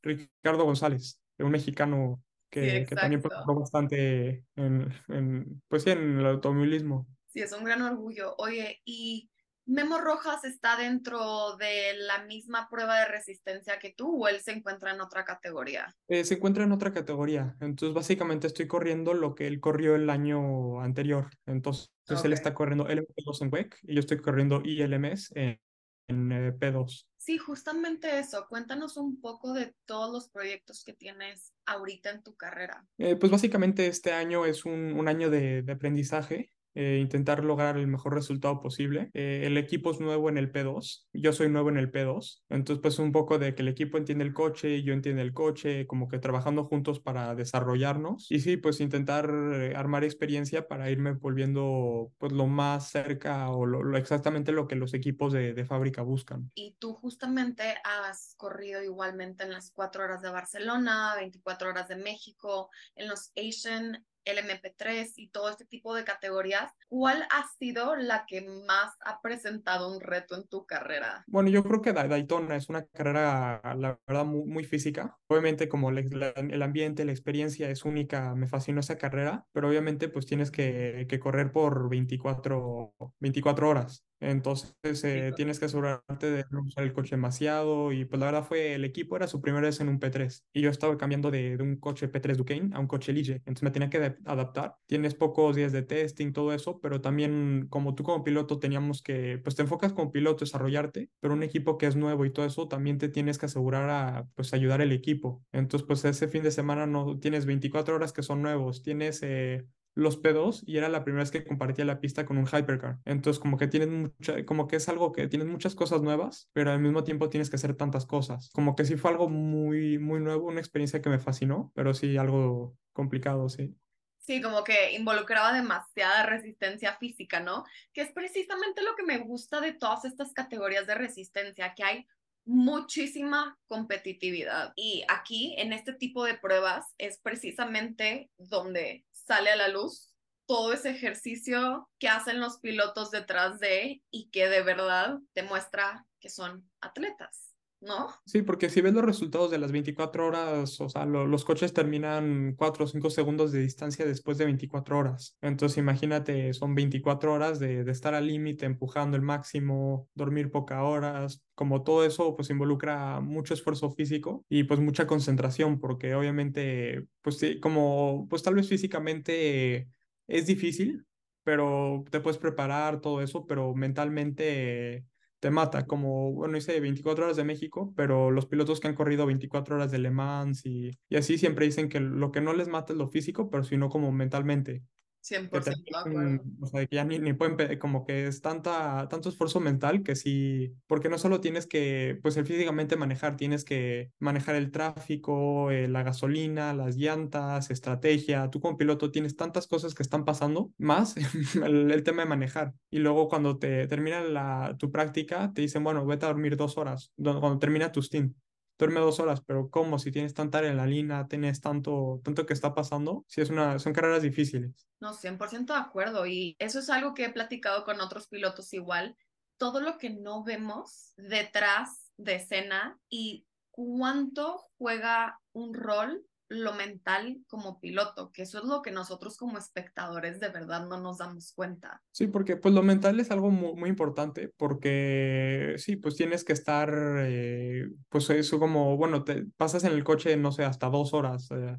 Ricardo 0.00 0.64
González, 0.64 1.20
un 1.40 1.50
mexicano 1.50 2.22
que, 2.50 2.86
que 2.88 2.94
también 2.94 3.20
participó 3.20 3.58
bastante 3.58 4.44
en, 4.54 4.94
en, 5.08 5.60
pues 5.66 5.82
sí, 5.82 5.90
en 5.90 6.20
el 6.20 6.26
automovilismo. 6.26 7.08
Sí, 7.26 7.40
es 7.40 7.52
un 7.52 7.64
gran 7.64 7.82
orgullo. 7.82 8.36
Oye, 8.38 8.80
y 8.84 9.28
Memo 9.68 9.98
Rojas 9.98 10.44
está 10.44 10.78
dentro 10.78 11.56
de 11.58 11.92
la 11.98 12.24
misma 12.24 12.68
prueba 12.70 13.00
de 13.00 13.04
resistencia 13.04 13.78
que 13.78 13.92
tú 13.94 14.24
o 14.24 14.26
él 14.26 14.40
se 14.40 14.52
encuentra 14.52 14.94
en 14.94 15.02
otra 15.02 15.26
categoría? 15.26 15.94
Eh, 16.08 16.24
se 16.24 16.34
encuentra 16.34 16.64
en 16.64 16.72
otra 16.72 16.94
categoría. 16.94 17.54
Entonces, 17.60 17.94
básicamente 17.94 18.46
estoy 18.46 18.66
corriendo 18.66 19.12
lo 19.12 19.34
que 19.34 19.46
él 19.46 19.60
corrió 19.60 19.94
el 19.94 20.08
año 20.08 20.80
anterior. 20.80 21.28
Entonces, 21.44 21.90
él 22.24 22.32
está 22.32 22.54
corriendo 22.54 22.88
LMP2 22.88 23.42
en 23.42 23.52
WEC 23.52 23.78
y 23.82 23.94
yo 23.94 24.00
estoy 24.00 24.22
corriendo 24.22 24.62
ILMS 24.64 25.32
en, 25.34 25.60
en 26.06 26.32
eh, 26.32 26.52
P2. 26.58 27.06
Sí, 27.18 27.36
justamente 27.36 28.18
eso. 28.18 28.46
Cuéntanos 28.48 28.96
un 28.96 29.20
poco 29.20 29.52
de 29.52 29.74
todos 29.84 30.10
los 30.10 30.30
proyectos 30.30 30.82
que 30.82 30.94
tienes 30.94 31.52
ahorita 31.66 32.08
en 32.08 32.22
tu 32.22 32.34
carrera. 32.36 32.86
Eh, 32.96 33.16
pues 33.16 33.30
básicamente 33.30 33.86
este 33.86 34.14
año 34.14 34.46
es 34.46 34.64
un, 34.64 34.94
un 34.94 35.08
año 35.08 35.28
de, 35.28 35.60
de 35.60 35.72
aprendizaje. 35.72 36.52
Eh, 36.74 36.98
intentar 37.00 37.44
lograr 37.44 37.76
el 37.76 37.86
mejor 37.86 38.14
resultado 38.14 38.60
posible. 38.60 39.10
Eh, 39.14 39.42
el 39.44 39.56
equipo 39.56 39.90
es 39.90 40.00
nuevo 40.00 40.28
en 40.28 40.38
el 40.38 40.52
P2, 40.52 41.08
yo 41.12 41.32
soy 41.32 41.48
nuevo 41.48 41.70
en 41.70 41.78
el 41.78 41.90
P2, 41.90 42.44
entonces 42.50 42.80
pues 42.80 42.98
un 42.98 43.10
poco 43.10 43.38
de 43.38 43.54
que 43.54 43.62
el 43.62 43.68
equipo 43.68 43.98
entiende 43.98 44.24
el 44.24 44.32
coche 44.32 44.76
y 44.76 44.82
yo 44.82 44.92
entiende 44.92 45.22
el 45.22 45.32
coche, 45.32 45.86
como 45.86 46.08
que 46.08 46.18
trabajando 46.18 46.64
juntos 46.64 47.00
para 47.00 47.34
desarrollarnos 47.34 48.30
y 48.30 48.40
sí, 48.40 48.56
pues 48.56 48.80
intentar 48.80 49.30
eh, 49.30 49.74
armar 49.76 50.04
experiencia 50.04 50.68
para 50.68 50.90
irme 50.90 51.12
volviendo 51.12 52.12
pues 52.18 52.32
lo 52.32 52.46
más 52.46 52.90
cerca 52.90 53.50
o 53.50 53.66
lo, 53.66 53.96
exactamente 53.96 54.52
lo 54.52 54.68
que 54.68 54.76
los 54.76 54.94
equipos 54.94 55.32
de, 55.32 55.54
de, 55.54 55.64
fábrica 55.64 56.02
buscan. 56.02 56.50
Y 56.54 56.76
tú 56.78 56.94
justamente 56.94 57.74
has 57.84 58.34
corrido 58.36 58.82
igualmente 58.82 59.44
en 59.44 59.52
las 59.52 59.70
cuatro 59.70 60.04
horas 60.04 60.22
de 60.22 60.30
Barcelona, 60.30 61.14
24 61.16 61.70
horas 61.70 61.88
de 61.88 61.96
México, 61.96 62.70
en 62.94 63.08
los 63.08 63.32
Asian 63.36 64.04
el 64.28 64.38
MP3 64.38 65.12
y 65.16 65.28
todo 65.30 65.48
este 65.48 65.64
tipo 65.64 65.94
de 65.94 66.04
categorías, 66.04 66.72
¿cuál 66.88 67.22
ha 67.30 67.46
sido 67.58 67.96
la 67.96 68.24
que 68.26 68.42
más 68.66 68.94
ha 69.04 69.20
presentado 69.20 69.92
un 69.92 70.00
reto 70.00 70.36
en 70.36 70.46
tu 70.48 70.66
carrera? 70.66 71.24
Bueno, 71.26 71.50
yo 71.50 71.62
creo 71.64 71.82
que 71.82 71.92
Daytona 71.92 72.56
es 72.56 72.68
una 72.68 72.84
carrera, 72.86 73.60
la 73.76 73.98
verdad, 74.06 74.24
muy, 74.24 74.64
física. 74.64 75.16
Obviamente, 75.28 75.68
como 75.68 75.90
el 75.90 76.62
ambiente, 76.62 77.04
la 77.04 77.12
experiencia 77.12 77.70
es 77.70 77.84
única, 77.84 78.34
me 78.34 78.48
fascinó 78.48 78.80
esa 78.80 78.98
carrera, 78.98 79.46
pero 79.52 79.68
obviamente, 79.68 80.08
pues 80.08 80.26
tienes 80.26 80.50
que, 80.50 81.06
que 81.08 81.18
correr 81.18 81.52
por 81.52 81.88
24, 81.88 82.94
24 83.20 83.68
horas. 83.68 84.07
Entonces 84.20 85.04
eh, 85.04 85.32
tienes 85.36 85.58
que 85.58 85.66
asegurarte 85.66 86.30
de 86.30 86.44
no 86.50 86.62
usar 86.62 86.84
el 86.84 86.92
coche 86.92 87.16
demasiado 87.16 87.92
y 87.92 88.04
pues 88.04 88.18
la 88.18 88.26
verdad 88.26 88.44
fue 88.44 88.74
el 88.74 88.84
equipo 88.84 89.16
era 89.16 89.28
su 89.28 89.40
primera 89.40 89.66
vez 89.66 89.80
en 89.80 89.88
un 89.88 90.00
P3 90.00 90.44
y 90.52 90.62
yo 90.62 90.70
estaba 90.70 90.96
cambiando 90.96 91.30
de, 91.30 91.56
de 91.56 91.62
un 91.62 91.76
coche 91.76 92.08
P3 92.08 92.36
Duquesne 92.36 92.74
a 92.74 92.80
un 92.80 92.86
coche 92.88 93.12
Lige, 93.12 93.34
entonces 93.46 93.62
me 93.62 93.70
tenía 93.70 93.90
que 93.90 94.16
adaptar. 94.24 94.76
Tienes 94.86 95.14
pocos 95.14 95.56
días 95.56 95.72
de 95.72 95.82
testing, 95.82 96.32
todo 96.32 96.52
eso, 96.52 96.80
pero 96.80 97.00
también 97.00 97.66
como 97.70 97.94
tú 97.94 98.02
como 98.02 98.24
piloto 98.24 98.58
teníamos 98.58 99.02
que, 99.02 99.38
pues 99.38 99.54
te 99.56 99.62
enfocas 99.62 99.92
como 99.92 100.10
piloto, 100.12 100.44
desarrollarte, 100.44 101.10
pero 101.20 101.34
un 101.34 101.42
equipo 101.42 101.78
que 101.78 101.86
es 101.86 101.96
nuevo 101.96 102.24
y 102.24 102.32
todo 102.32 102.46
eso 102.46 102.68
también 102.68 102.98
te 102.98 103.08
tienes 103.08 103.38
que 103.38 103.46
asegurar 103.46 103.88
a 103.90 104.28
pues 104.34 104.52
ayudar 104.54 104.80
al 104.80 104.92
equipo. 104.92 105.44
Entonces 105.52 105.86
pues 105.86 106.04
ese 106.04 106.28
fin 106.28 106.42
de 106.42 106.50
semana 106.50 106.86
no 106.86 107.18
tienes 107.18 107.46
24 107.46 107.94
horas 107.94 108.12
que 108.12 108.22
son 108.22 108.42
nuevos, 108.42 108.82
tienes... 108.82 109.22
Eh, 109.22 109.66
los 109.98 110.22
P2 110.22 110.62
y 110.64 110.76
era 110.76 110.88
la 110.88 111.02
primera 111.02 111.24
vez 111.24 111.32
que 111.32 111.44
compartía 111.44 111.84
la 111.84 112.00
pista 112.00 112.24
con 112.24 112.38
un 112.38 112.46
hypercar. 112.46 112.98
Entonces, 113.04 113.40
como 113.40 113.56
que 113.56 113.66
tienen 113.66 114.02
mucha, 114.02 114.46
como 114.46 114.68
que 114.68 114.76
es 114.76 114.88
algo 114.88 115.10
que 115.10 115.26
tienen 115.26 115.48
muchas 115.48 115.74
cosas 115.74 116.02
nuevas, 116.02 116.48
pero 116.52 116.70
al 116.70 116.78
mismo 116.78 117.02
tiempo 117.02 117.28
tienes 117.28 117.50
que 117.50 117.56
hacer 117.56 117.74
tantas 117.74 118.06
cosas. 118.06 118.48
Como 118.52 118.76
que 118.76 118.84
sí 118.84 118.96
fue 118.96 119.10
algo 119.10 119.28
muy, 119.28 119.98
muy 119.98 120.20
nuevo, 120.20 120.46
una 120.46 120.60
experiencia 120.60 121.02
que 121.02 121.10
me 121.10 121.18
fascinó, 121.18 121.72
pero 121.74 121.94
sí 121.94 122.16
algo 122.16 122.76
complicado, 122.92 123.48
sí. 123.48 123.74
Sí, 124.18 124.40
como 124.40 124.62
que 124.62 124.92
involucraba 124.92 125.52
demasiada 125.52 126.26
resistencia 126.26 126.96
física, 126.98 127.40
¿no? 127.40 127.64
Que 127.92 128.02
es 128.02 128.12
precisamente 128.12 128.82
lo 128.82 128.94
que 128.94 129.02
me 129.02 129.18
gusta 129.18 129.60
de 129.60 129.72
todas 129.72 130.04
estas 130.04 130.32
categorías 130.32 130.86
de 130.86 130.94
resistencia, 130.94 131.74
que 131.74 131.82
hay 131.82 132.06
muchísima 132.48 133.58
competitividad. 133.66 134.72
Y 134.74 135.04
aquí, 135.08 135.54
en 135.58 135.74
este 135.74 135.92
tipo 135.92 136.24
de 136.24 136.34
pruebas, 136.34 136.94
es 136.96 137.18
precisamente 137.18 138.30
donde 138.38 139.04
sale 139.28 139.50
a 139.50 139.56
la 139.56 139.68
luz 139.68 140.14
todo 140.46 140.72
ese 140.72 140.88
ejercicio 140.88 141.88
que 141.98 142.08
hacen 142.08 142.40
los 142.40 142.58
pilotos 142.58 143.10
detrás 143.10 143.60
de 143.60 144.02
y 144.10 144.30
que 144.30 144.48
de 144.48 144.62
verdad 144.62 145.18
demuestra 145.34 146.06
que 146.18 146.30
son 146.30 146.68
atletas. 146.80 147.47
¿No? 147.80 148.08
Sí, 148.24 148.42
porque 148.42 148.68
si 148.70 148.80
ves 148.80 148.92
los 148.92 149.04
resultados 149.04 149.50
de 149.50 149.58
las 149.58 149.72
24 149.72 150.26
horas, 150.26 150.80
o 150.80 150.88
sea, 150.88 151.04
los 151.06 151.44
coches 151.44 151.72
terminan 151.72 152.54
4 152.56 152.84
o 152.84 152.88
5 152.88 153.10
segundos 153.10 153.52
de 153.52 153.60
distancia 153.60 154.04
después 154.04 154.38
de 154.38 154.46
24 154.46 154.98
horas. 154.98 155.36
Entonces, 155.40 155.78
imagínate, 155.78 156.52
son 156.54 156.74
24 156.74 157.32
horas 157.32 157.58
de, 157.58 157.88
estar 157.90 158.14
al 158.14 158.26
límite, 158.26 158.66
empujando 158.66 159.16
el 159.16 159.22
máximo, 159.22 160.08
dormir 160.14 160.50
pocas 160.50 160.82
horas, 160.82 161.44
como 161.54 161.82
todo 161.82 162.04
eso, 162.04 162.34
pues 162.36 162.50
involucra 162.50 163.20
mucho 163.20 163.54
esfuerzo 163.54 163.90
físico 163.90 164.44
y 164.48 164.64
pues 164.64 164.80
mucha 164.80 165.06
concentración, 165.06 165.78
porque 165.78 166.14
obviamente, 166.14 167.06
pues 167.22 167.38
sí, 167.38 167.60
como, 167.60 168.26
pues 168.28 168.42
tal 168.42 168.54
vez 168.54 168.68
físicamente 168.68 169.88
es 170.26 170.46
difícil, 170.46 171.06
pero 171.44 172.04
te 172.10 172.20
puedes 172.20 172.38
preparar 172.38 173.00
todo 173.00 173.22
eso, 173.22 173.46
pero 173.46 173.74
mentalmente 173.74 175.06
te 175.40 175.50
mata, 175.50 175.86
como, 175.86 176.32
bueno, 176.32 176.56
hice 176.56 176.80
24 176.80 177.24
horas 177.24 177.36
de 177.36 177.44
México, 177.44 177.92
pero 177.96 178.30
los 178.30 178.46
pilotos 178.46 178.80
que 178.80 178.88
han 178.88 178.94
corrido 178.94 179.26
24 179.26 179.76
horas 179.76 179.90
de 179.90 179.98
Le 179.98 180.10
Mans 180.10 180.66
y, 180.66 180.90
y 181.08 181.16
así 181.16 181.38
siempre 181.38 181.66
dicen 181.66 181.88
que 181.88 182.00
lo 182.00 182.32
que 182.32 182.40
no 182.40 182.52
les 182.54 182.68
mata 182.68 182.92
es 182.92 182.98
lo 182.98 183.08
físico, 183.08 183.50
pero 183.50 183.64
sino 183.64 183.88
como 183.88 184.12
mentalmente. 184.12 184.82
100% 185.28 185.82
de 185.84 185.98
acuerdo. 185.98 186.42
O 186.60 186.66
sea, 186.66 186.86
que 186.86 186.96
ya 186.96 187.04
ni, 187.04 187.18
ni 187.18 187.32
pueden, 187.32 187.78
como 187.78 188.04
que 188.04 188.26
es 188.26 188.40
tanta, 188.40 189.08
tanto 189.08 189.28
esfuerzo 189.28 189.60
mental 189.60 190.02
que 190.02 190.16
sí, 190.16 190.74
porque 190.86 191.08
no 191.08 191.18
solo 191.18 191.40
tienes 191.40 191.66
que, 191.66 192.18
pues 192.22 192.36
el 192.36 192.46
físicamente 192.46 192.96
manejar, 192.96 193.36
tienes 193.36 193.64
que 193.64 194.10
manejar 194.18 194.54
el 194.56 194.70
tráfico, 194.70 195.70
eh, 195.70 195.88
la 195.88 196.02
gasolina, 196.02 196.74
las 196.74 196.96
llantas, 196.96 197.70
estrategia. 197.70 198.50
Tú 198.50 198.60
como 198.60 198.76
piloto 198.76 199.10
tienes 199.10 199.36
tantas 199.36 199.66
cosas 199.66 199.94
que 199.94 200.02
están 200.02 200.24
pasando, 200.24 200.72
más 200.78 201.14
el, 201.62 201.90
el 201.90 202.02
tema 202.02 202.22
de 202.22 202.28
manejar. 202.28 202.74
Y 202.90 202.98
luego 202.98 203.28
cuando 203.28 203.58
te 203.58 203.86
termina 203.86 204.22
la, 204.22 204.76
tu 204.78 204.90
práctica, 204.90 205.52
te 205.54 205.62
dicen, 205.62 205.84
bueno, 205.84 206.04
vete 206.06 206.26
a 206.26 206.28
dormir 206.28 206.56
dos 206.56 206.78
horas, 206.78 207.12
cuando 207.16 207.58
termina 207.58 207.92
tu 207.92 208.02
stint 208.02 208.34
duerme 208.78 209.00
dos 209.00 209.18
horas, 209.18 209.40
pero 209.40 209.68
¿cómo? 209.70 209.98
Si 209.98 210.12
tienes 210.12 210.34
tanta 210.34 210.58
adrenalina, 210.58 211.26
tienes 211.26 211.60
tanto, 211.60 212.20
tanto 212.22 212.46
que 212.46 212.54
está 212.54 212.74
pasando, 212.74 213.24
si 213.28 213.40
es 213.40 213.50
una, 213.50 213.78
son 213.78 213.92
carreras 213.92 214.22
difíciles. 214.22 214.88
No, 215.00 215.12
100% 215.12 215.66
de 215.66 215.78
acuerdo. 215.78 216.26
Y 216.26 216.56
eso 216.58 216.78
es 216.78 216.88
algo 216.88 217.14
que 217.14 217.24
he 217.24 217.32
platicado 217.32 217.84
con 217.84 218.00
otros 218.00 218.28
pilotos 218.28 218.72
igual. 218.72 219.16
Todo 219.56 219.80
lo 219.80 219.98
que 219.98 220.10
no 220.10 220.44
vemos 220.44 221.12
detrás 221.16 222.12
de 222.16 222.36
escena 222.36 222.98
y 223.08 223.46
cuánto 223.70 224.58
juega 224.76 225.40
un 225.52 225.74
rol 225.74 226.24
lo 226.48 226.74
mental 226.74 227.44
como 227.46 227.78
piloto, 227.80 228.32
que 228.32 228.42
eso 228.42 228.58
es 228.58 228.64
lo 228.64 228.80
que 228.82 228.90
nosotros 228.90 229.36
como 229.36 229.58
espectadores 229.58 230.40
de 230.40 230.48
verdad 230.48 230.86
no 230.88 230.98
nos 231.00 231.18
damos 231.18 231.52
cuenta. 231.52 232.02
Sí, 232.10 232.26
porque 232.26 232.56
pues 232.56 232.74
lo 232.74 232.82
mental 232.82 233.20
es 233.20 233.30
algo 233.30 233.50
muy, 233.50 233.74
muy 233.74 233.90
importante, 233.90 234.52
porque 234.56 235.74
sí, 235.76 235.96
pues 235.96 236.16
tienes 236.16 236.44
que 236.44 236.54
estar, 236.54 236.90
eh, 237.20 237.88
pues 238.08 238.30
eso 238.30 238.58
como, 238.58 238.96
bueno, 238.96 239.24
te 239.24 239.44
pasas 239.56 239.84
en 239.84 239.92
el 239.92 240.04
coche, 240.04 240.36
no 240.36 240.52
sé, 240.52 240.64
hasta 240.64 240.88
dos 240.88 241.12
horas, 241.12 241.50
eh, 241.50 241.76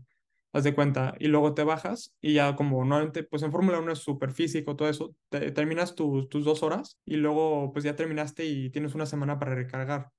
haz 0.53 0.63
de 0.63 0.75
cuenta, 0.75 1.15
y 1.19 1.27
luego 1.27 1.53
te 1.53 1.63
bajas 1.63 2.13
y 2.21 2.33
ya 2.35 2.55
como 2.55 2.77
normalmente, 2.85 3.23
pues 3.23 3.43
en 3.43 3.51
Fórmula 3.51 3.79
1 3.79 3.91
es 3.91 3.99
súper 3.99 4.31
físico, 4.31 4.75
todo 4.75 4.89
eso, 4.89 5.15
te, 5.29 5.51
terminas 5.51 5.95
tus 5.95 6.29
tus 6.29 6.45
dos 6.45 6.63
horas 6.63 6.99
y 7.05 7.15
luego 7.17 7.71
pues 7.73 7.85
ya 7.85 7.95
terminaste 7.95 8.45
y 8.45 8.69
tienes 8.69 8.95
una 8.95 9.05
semana 9.05 9.39
para 9.39 9.55
recargar. 9.55 10.11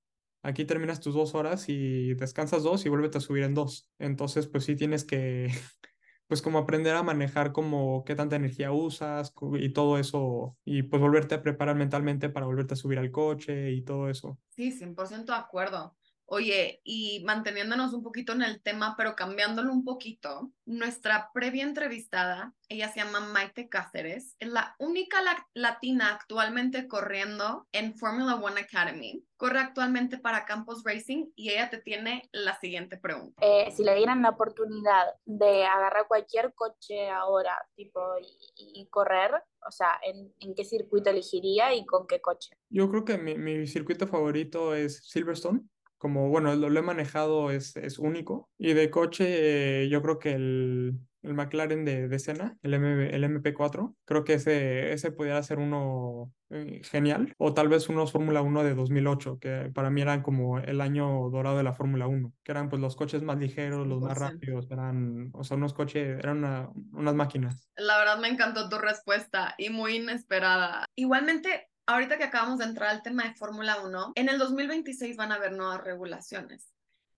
Aquí 0.43 0.65
terminas 0.65 1.01
tus 1.01 1.15
dos 1.15 1.35
horas 1.35 1.69
y 1.69 2.15
descansas 2.15 2.63
dos 2.63 2.87
y 2.87 2.89
vuelves 2.89 3.15
a 3.17 3.21
subir 3.21 3.43
en 3.45 3.55
dos. 3.55 3.89
Entonces, 3.99 4.47
pues 4.47 4.65
sí 4.65 4.77
tienes 4.77 5.05
que, 5.05 5.49
pues 6.27 6.43
como 6.43 6.59
aprender 6.59 6.97
a 6.97 7.03
manejar 7.03 7.53
como 7.53 8.05
qué 8.05 8.15
tanta 8.15 8.37
energía 8.37 8.73
usas 8.73 9.35
y 9.59 9.73
todo 9.73 9.99
eso 9.99 10.57
y 10.65 10.85
pues 10.85 11.03
volverte 11.03 11.35
a 11.35 11.43
preparar 11.43 11.77
mentalmente 11.77 12.31
para 12.31 12.47
volverte 12.47 12.75
a 12.75 12.77
subir 12.77 12.99
al 12.99 13.11
coche 13.11 13.73
y 13.73 13.83
todo 13.83 14.09
eso. 14.09 14.39
Sí, 14.51 14.73
100% 14.73 15.33
de 15.33 15.39
acuerdo. 15.39 15.97
Oye, 16.33 16.81
y 16.85 17.25
manteniéndonos 17.25 17.93
un 17.93 18.05
poquito 18.05 18.33
en 18.35 18.43
el 18.43 18.63
tema, 18.63 18.95
pero 18.97 19.17
cambiándolo 19.17 19.73
un 19.73 19.83
poquito, 19.83 20.53
nuestra 20.65 21.33
previa 21.35 21.65
entrevistada, 21.65 22.55
ella 22.69 22.89
se 22.89 23.01
llama 23.01 23.19
Maite 23.19 23.69
Cáceres, 23.69 24.37
es 24.39 24.49
la 24.49 24.77
única 24.79 25.19
latina 25.55 26.15
actualmente 26.15 26.87
corriendo 26.87 27.67
en 27.73 27.97
Formula 27.97 28.37
One 28.37 28.61
Academy. 28.61 29.25
Corre 29.37 29.59
actualmente 29.59 30.19
para 30.19 30.45
Campos 30.45 30.85
Racing 30.85 31.33
y 31.35 31.51
ella 31.51 31.69
te 31.69 31.79
tiene 31.79 32.29
la 32.31 32.57
siguiente 32.61 32.97
pregunta. 32.97 33.45
Eh, 33.45 33.73
si 33.73 33.83
le 33.83 33.97
dieran 33.97 34.23
la 34.23 34.29
oportunidad 34.29 35.07
de 35.25 35.65
agarrar 35.65 36.07
cualquier 36.07 36.55
coche 36.55 37.11
ahora, 37.11 37.59
tipo, 37.75 38.01
y, 38.55 38.87
correr, 38.89 39.33
o 39.67 39.73
sea, 39.73 39.99
¿en, 40.05 40.33
¿en, 40.39 40.55
qué 40.55 40.65
circuito 40.65 41.11
elegiría 41.11 41.75
y 41.75 41.85
con 41.85 42.07
qué 42.07 42.21
coche? 42.21 42.51
Yo 42.69 42.89
creo 42.89 43.05
que 43.05 43.19
mi, 43.19 43.37
mi 43.37 43.67
circuito 43.67 44.07
favorito 44.07 44.77
es 44.77 45.09
Silverstone 45.09 45.63
como, 46.01 46.31
bueno, 46.31 46.55
lo, 46.57 46.71
lo 46.71 46.81
he 46.81 46.83
manejado, 46.83 47.51
es, 47.51 47.77
es 47.77 47.99
único. 47.99 48.49
Y 48.57 48.73
de 48.73 48.89
coche, 48.89 49.83
eh, 49.83 49.89
yo 49.91 50.01
creo 50.01 50.19
que 50.19 50.33
el, 50.33 50.99
el 51.23 51.35
McLaren 51.35 51.85
de, 51.85 52.09
de 52.09 52.19
Senna, 52.19 52.57
el, 52.63 52.73
M, 52.73 53.15
el 53.15 53.23
MP4, 53.23 53.95
creo 54.07 54.25
que 54.25 54.35
ese, 54.35 54.93
ese 54.93 55.13
pudiera 55.13 55.43
ser 55.43 55.59
uno 55.59 56.33
eh, 56.49 56.81
genial. 56.85 57.35
O 57.37 57.53
tal 57.53 57.69
vez 57.69 57.89
unos 57.91 58.13
Fórmula 58.13 58.41
1 58.41 58.65
de 58.65 58.75
2008, 58.75 59.39
que 59.39 59.71
para 59.75 59.91
mí 59.91 60.01
eran 60.01 60.23
como 60.23 60.59
el 60.59 60.81
año 60.81 61.29
dorado 61.31 61.59
de 61.59 61.65
la 61.65 61.75
Fórmula 61.75 62.07
1, 62.07 62.33
que 62.43 62.53
eran 62.53 62.71
pues 62.71 62.81
los 62.81 62.97
coches 62.97 63.23
más 63.23 63.39
ligeros, 63.39 63.87
los 63.87 64.01
más 64.01 64.19
rápidos, 64.19 64.71
eran, 64.71 65.31
o 65.35 65.45
sea, 65.45 65.59
unos 65.59 65.75
coches, 65.75 66.19
eran 66.19 66.39
una, 66.39 66.71
unas 66.93 67.15
máquinas. 67.15 67.69
La 67.77 67.99
verdad 67.99 68.19
me 68.19 68.29
encantó 68.29 68.71
tu 68.71 68.79
respuesta 68.79 69.55
y 69.59 69.69
muy 69.69 69.97
inesperada. 69.97 70.87
Igualmente, 70.97 71.70
ahorita 71.87 72.19
que 72.19 72.25
acabamos 72.25 72.59
de 72.59 72.67
entrar 72.67 72.91
al 72.91 73.03
tema 73.03 73.25
de 73.25 73.35
Fórmula 73.35 73.81
1, 73.83 74.13
en 74.15 74.29
el 74.29 74.39
2026 74.39 75.17
van 75.17 75.33
a 75.33 75.37
haber 75.37 75.53
nuevas 75.53 75.83
regulaciones. 75.83 76.73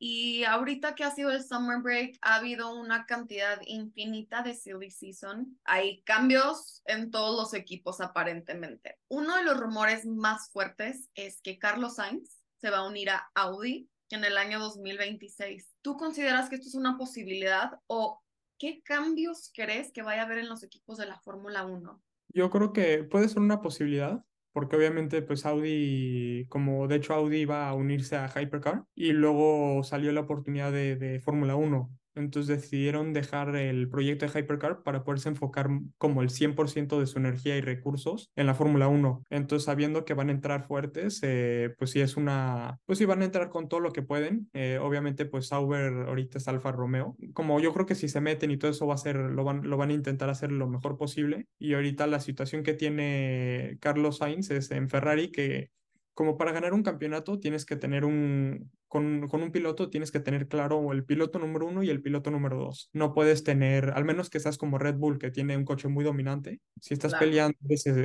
Y 0.05 0.43
ahorita 0.43 0.97
que 0.97 1.05
ha 1.05 1.15
sido 1.15 1.31
el 1.31 1.45
summer 1.45 1.79
break, 1.81 2.19
ha 2.23 2.35
habido 2.35 2.75
una 2.75 3.07
cantidad 3.07 3.61
infinita 3.67 4.43
de 4.43 4.55
silly 4.55 4.91
season. 4.91 5.57
Hay 5.63 6.03
cambios 6.03 6.83
en 6.87 7.13
todos 7.13 7.37
los 7.41 7.55
equipos 7.55 8.01
aparentemente. 8.01 8.99
Uno 9.07 9.37
de 9.37 9.45
los 9.45 9.61
rumores 9.61 10.05
más 10.05 10.51
fuertes 10.51 11.09
es 11.15 11.41
que 11.41 11.61
Carlos 11.61 11.95
Sainz 11.95 12.43
se 12.57 12.71
va 12.71 12.79
a 12.79 12.89
unir 12.89 13.11
a 13.11 13.31
Audi 13.37 13.89
en 14.11 14.25
el 14.25 14.39
año 14.39 14.59
2026. 14.59 15.71
¿Tú 15.83 15.97
consideras 15.97 16.49
que 16.49 16.57
esto 16.57 16.67
es 16.67 16.75
una 16.75 16.99
posibilidad 16.99 17.79
o 17.87 18.25
qué 18.59 18.83
cambios 18.83 19.53
crees 19.55 19.93
que 19.93 20.03
vaya 20.03 20.23
a 20.23 20.25
haber 20.25 20.39
en 20.39 20.49
los 20.49 20.65
equipos 20.65 20.99
de 20.99 21.07
la 21.07 21.21
Fórmula 21.21 21.65
1? 21.65 22.03
Yo 22.35 22.51
creo 22.51 22.73
que 22.73 23.05
puede 23.05 23.29
ser 23.29 23.39
una 23.39 23.63
posibilidad 23.63 24.25
porque 24.53 24.77
obviamente 24.77 25.23
pues 25.23 25.47
Audi, 25.47 26.47
como 26.49 26.89
de 26.89 26.97
hecho 26.97 27.15
Audi 27.15 27.39
iba 27.41 27.69
a 27.69 27.75
unirse 27.75 28.17
a 28.17 28.29
Hypercar 28.29 28.85
y 28.95 29.13
luego 29.13 29.83
salió 29.85 30.13
la 30.13 30.21
oportunidad 30.23 30.73
de, 30.73 30.97
de 30.97 31.21
Fórmula 31.21 31.57
1. 31.57 31.91
Entonces 32.15 32.63
decidieron 32.63 33.13
dejar 33.13 33.55
el 33.57 33.89
proyecto 33.89 34.27
de 34.27 34.39
Hypercar 34.39 34.83
para 34.83 35.05
poderse 35.05 35.29
enfocar 35.29 35.69
como 35.99 36.23
el 36.23 36.31
100% 36.31 36.99
de 36.99 37.07
su 37.07 37.19
energía 37.19 37.57
y 37.57 37.61
recursos 37.61 38.31
en 38.37 38.47
la 38.47 38.55
Fórmula 38.55 38.89
1. 38.89 39.25
Entonces 39.31 39.65
sabiendo 39.67 40.05
que 40.05 40.15
van 40.15 40.29
a 40.29 40.33
entrar 40.33 40.67
fuertes, 40.67 41.21
eh, 41.23 41.75
pues 41.79 41.91
sí 41.91 42.01
es 42.01 42.17
una, 42.17 42.79
pues 42.87 42.99
sí 42.99 43.05
van 43.05 43.23
a 43.23 43.25
entrar 43.25 43.49
con 43.49 43.69
todo 43.69 43.81
lo 43.81 43.93
que 43.93 44.03
pueden. 44.03 44.49
Eh, 44.53 44.79
obviamente 44.81 45.25
pues 45.25 45.49
Sauber 45.49 45.93
ahorita 46.09 46.39
es 46.39 46.49
Alfa 46.49 46.73
Romeo. 46.73 47.17
Como 47.33 47.61
yo 47.61 47.73
creo 47.73 47.87
que 47.87 47.95
si 47.95 48.09
se 48.09 48.21
meten 48.21 48.51
y 48.51 48.57
todo 48.57 48.71
eso 48.71 48.87
va 48.87 48.95
a 48.95 48.99
ser, 48.99 49.17
lo 49.17 49.45
van, 49.45 49.69
lo 49.69 49.77
van 49.77 49.91
a 49.91 49.95
intentar 49.95 50.29
hacer 50.31 50.53
lo 50.53 50.69
mejor 50.69 50.97
posible. 50.97 51.47
Y 51.59 51.75
ahorita 51.75 52.07
la 52.07 52.21
situación 52.21 52.63
que 52.63 52.75
tiene 52.75 53.79
Carlos 53.81 54.19
Sainz 54.19 54.51
es 54.51 54.71
en 54.71 54.89
Ferrari 54.89 55.31
que 55.31 55.71
como 56.15 56.37
para 56.37 56.53
ganar 56.53 56.75
un 56.75 56.83
campeonato 56.83 57.39
tienes 57.39 57.65
que 57.65 57.77
tener 57.77 58.05
un, 58.05 58.71
con, 58.89 59.29
con, 59.29 59.43
un 59.43 59.53
piloto 59.53 59.89
tienes 59.89 60.13
que 60.13 60.21
tener 60.21 60.49
claro 60.49 60.93
el 60.93 61.05
piloto 61.05 61.39
número 61.39 61.67
uno 61.67 61.83
y 61.83 61.91
el 61.91 62.03
piloto 62.03 62.31
número 62.31 62.59
dos. 62.59 62.91
No 62.93 63.15
puedes 63.15 63.45
tener, 63.45 63.91
al 63.91 64.05
menos 64.05 64.29
que 64.29 64.41
seas 64.41 64.59
como 64.59 64.79
Red 64.79 64.97
Bull, 64.97 65.19
que 65.19 65.31
tiene 65.31 65.57
un 65.57 65.65
coche 65.65 65.89
muy 65.89 66.05
dominante. 66.05 66.61
Si 66.81 66.95
estás 66.95 67.13
claro. 67.13 67.27
peleando, 67.27 67.59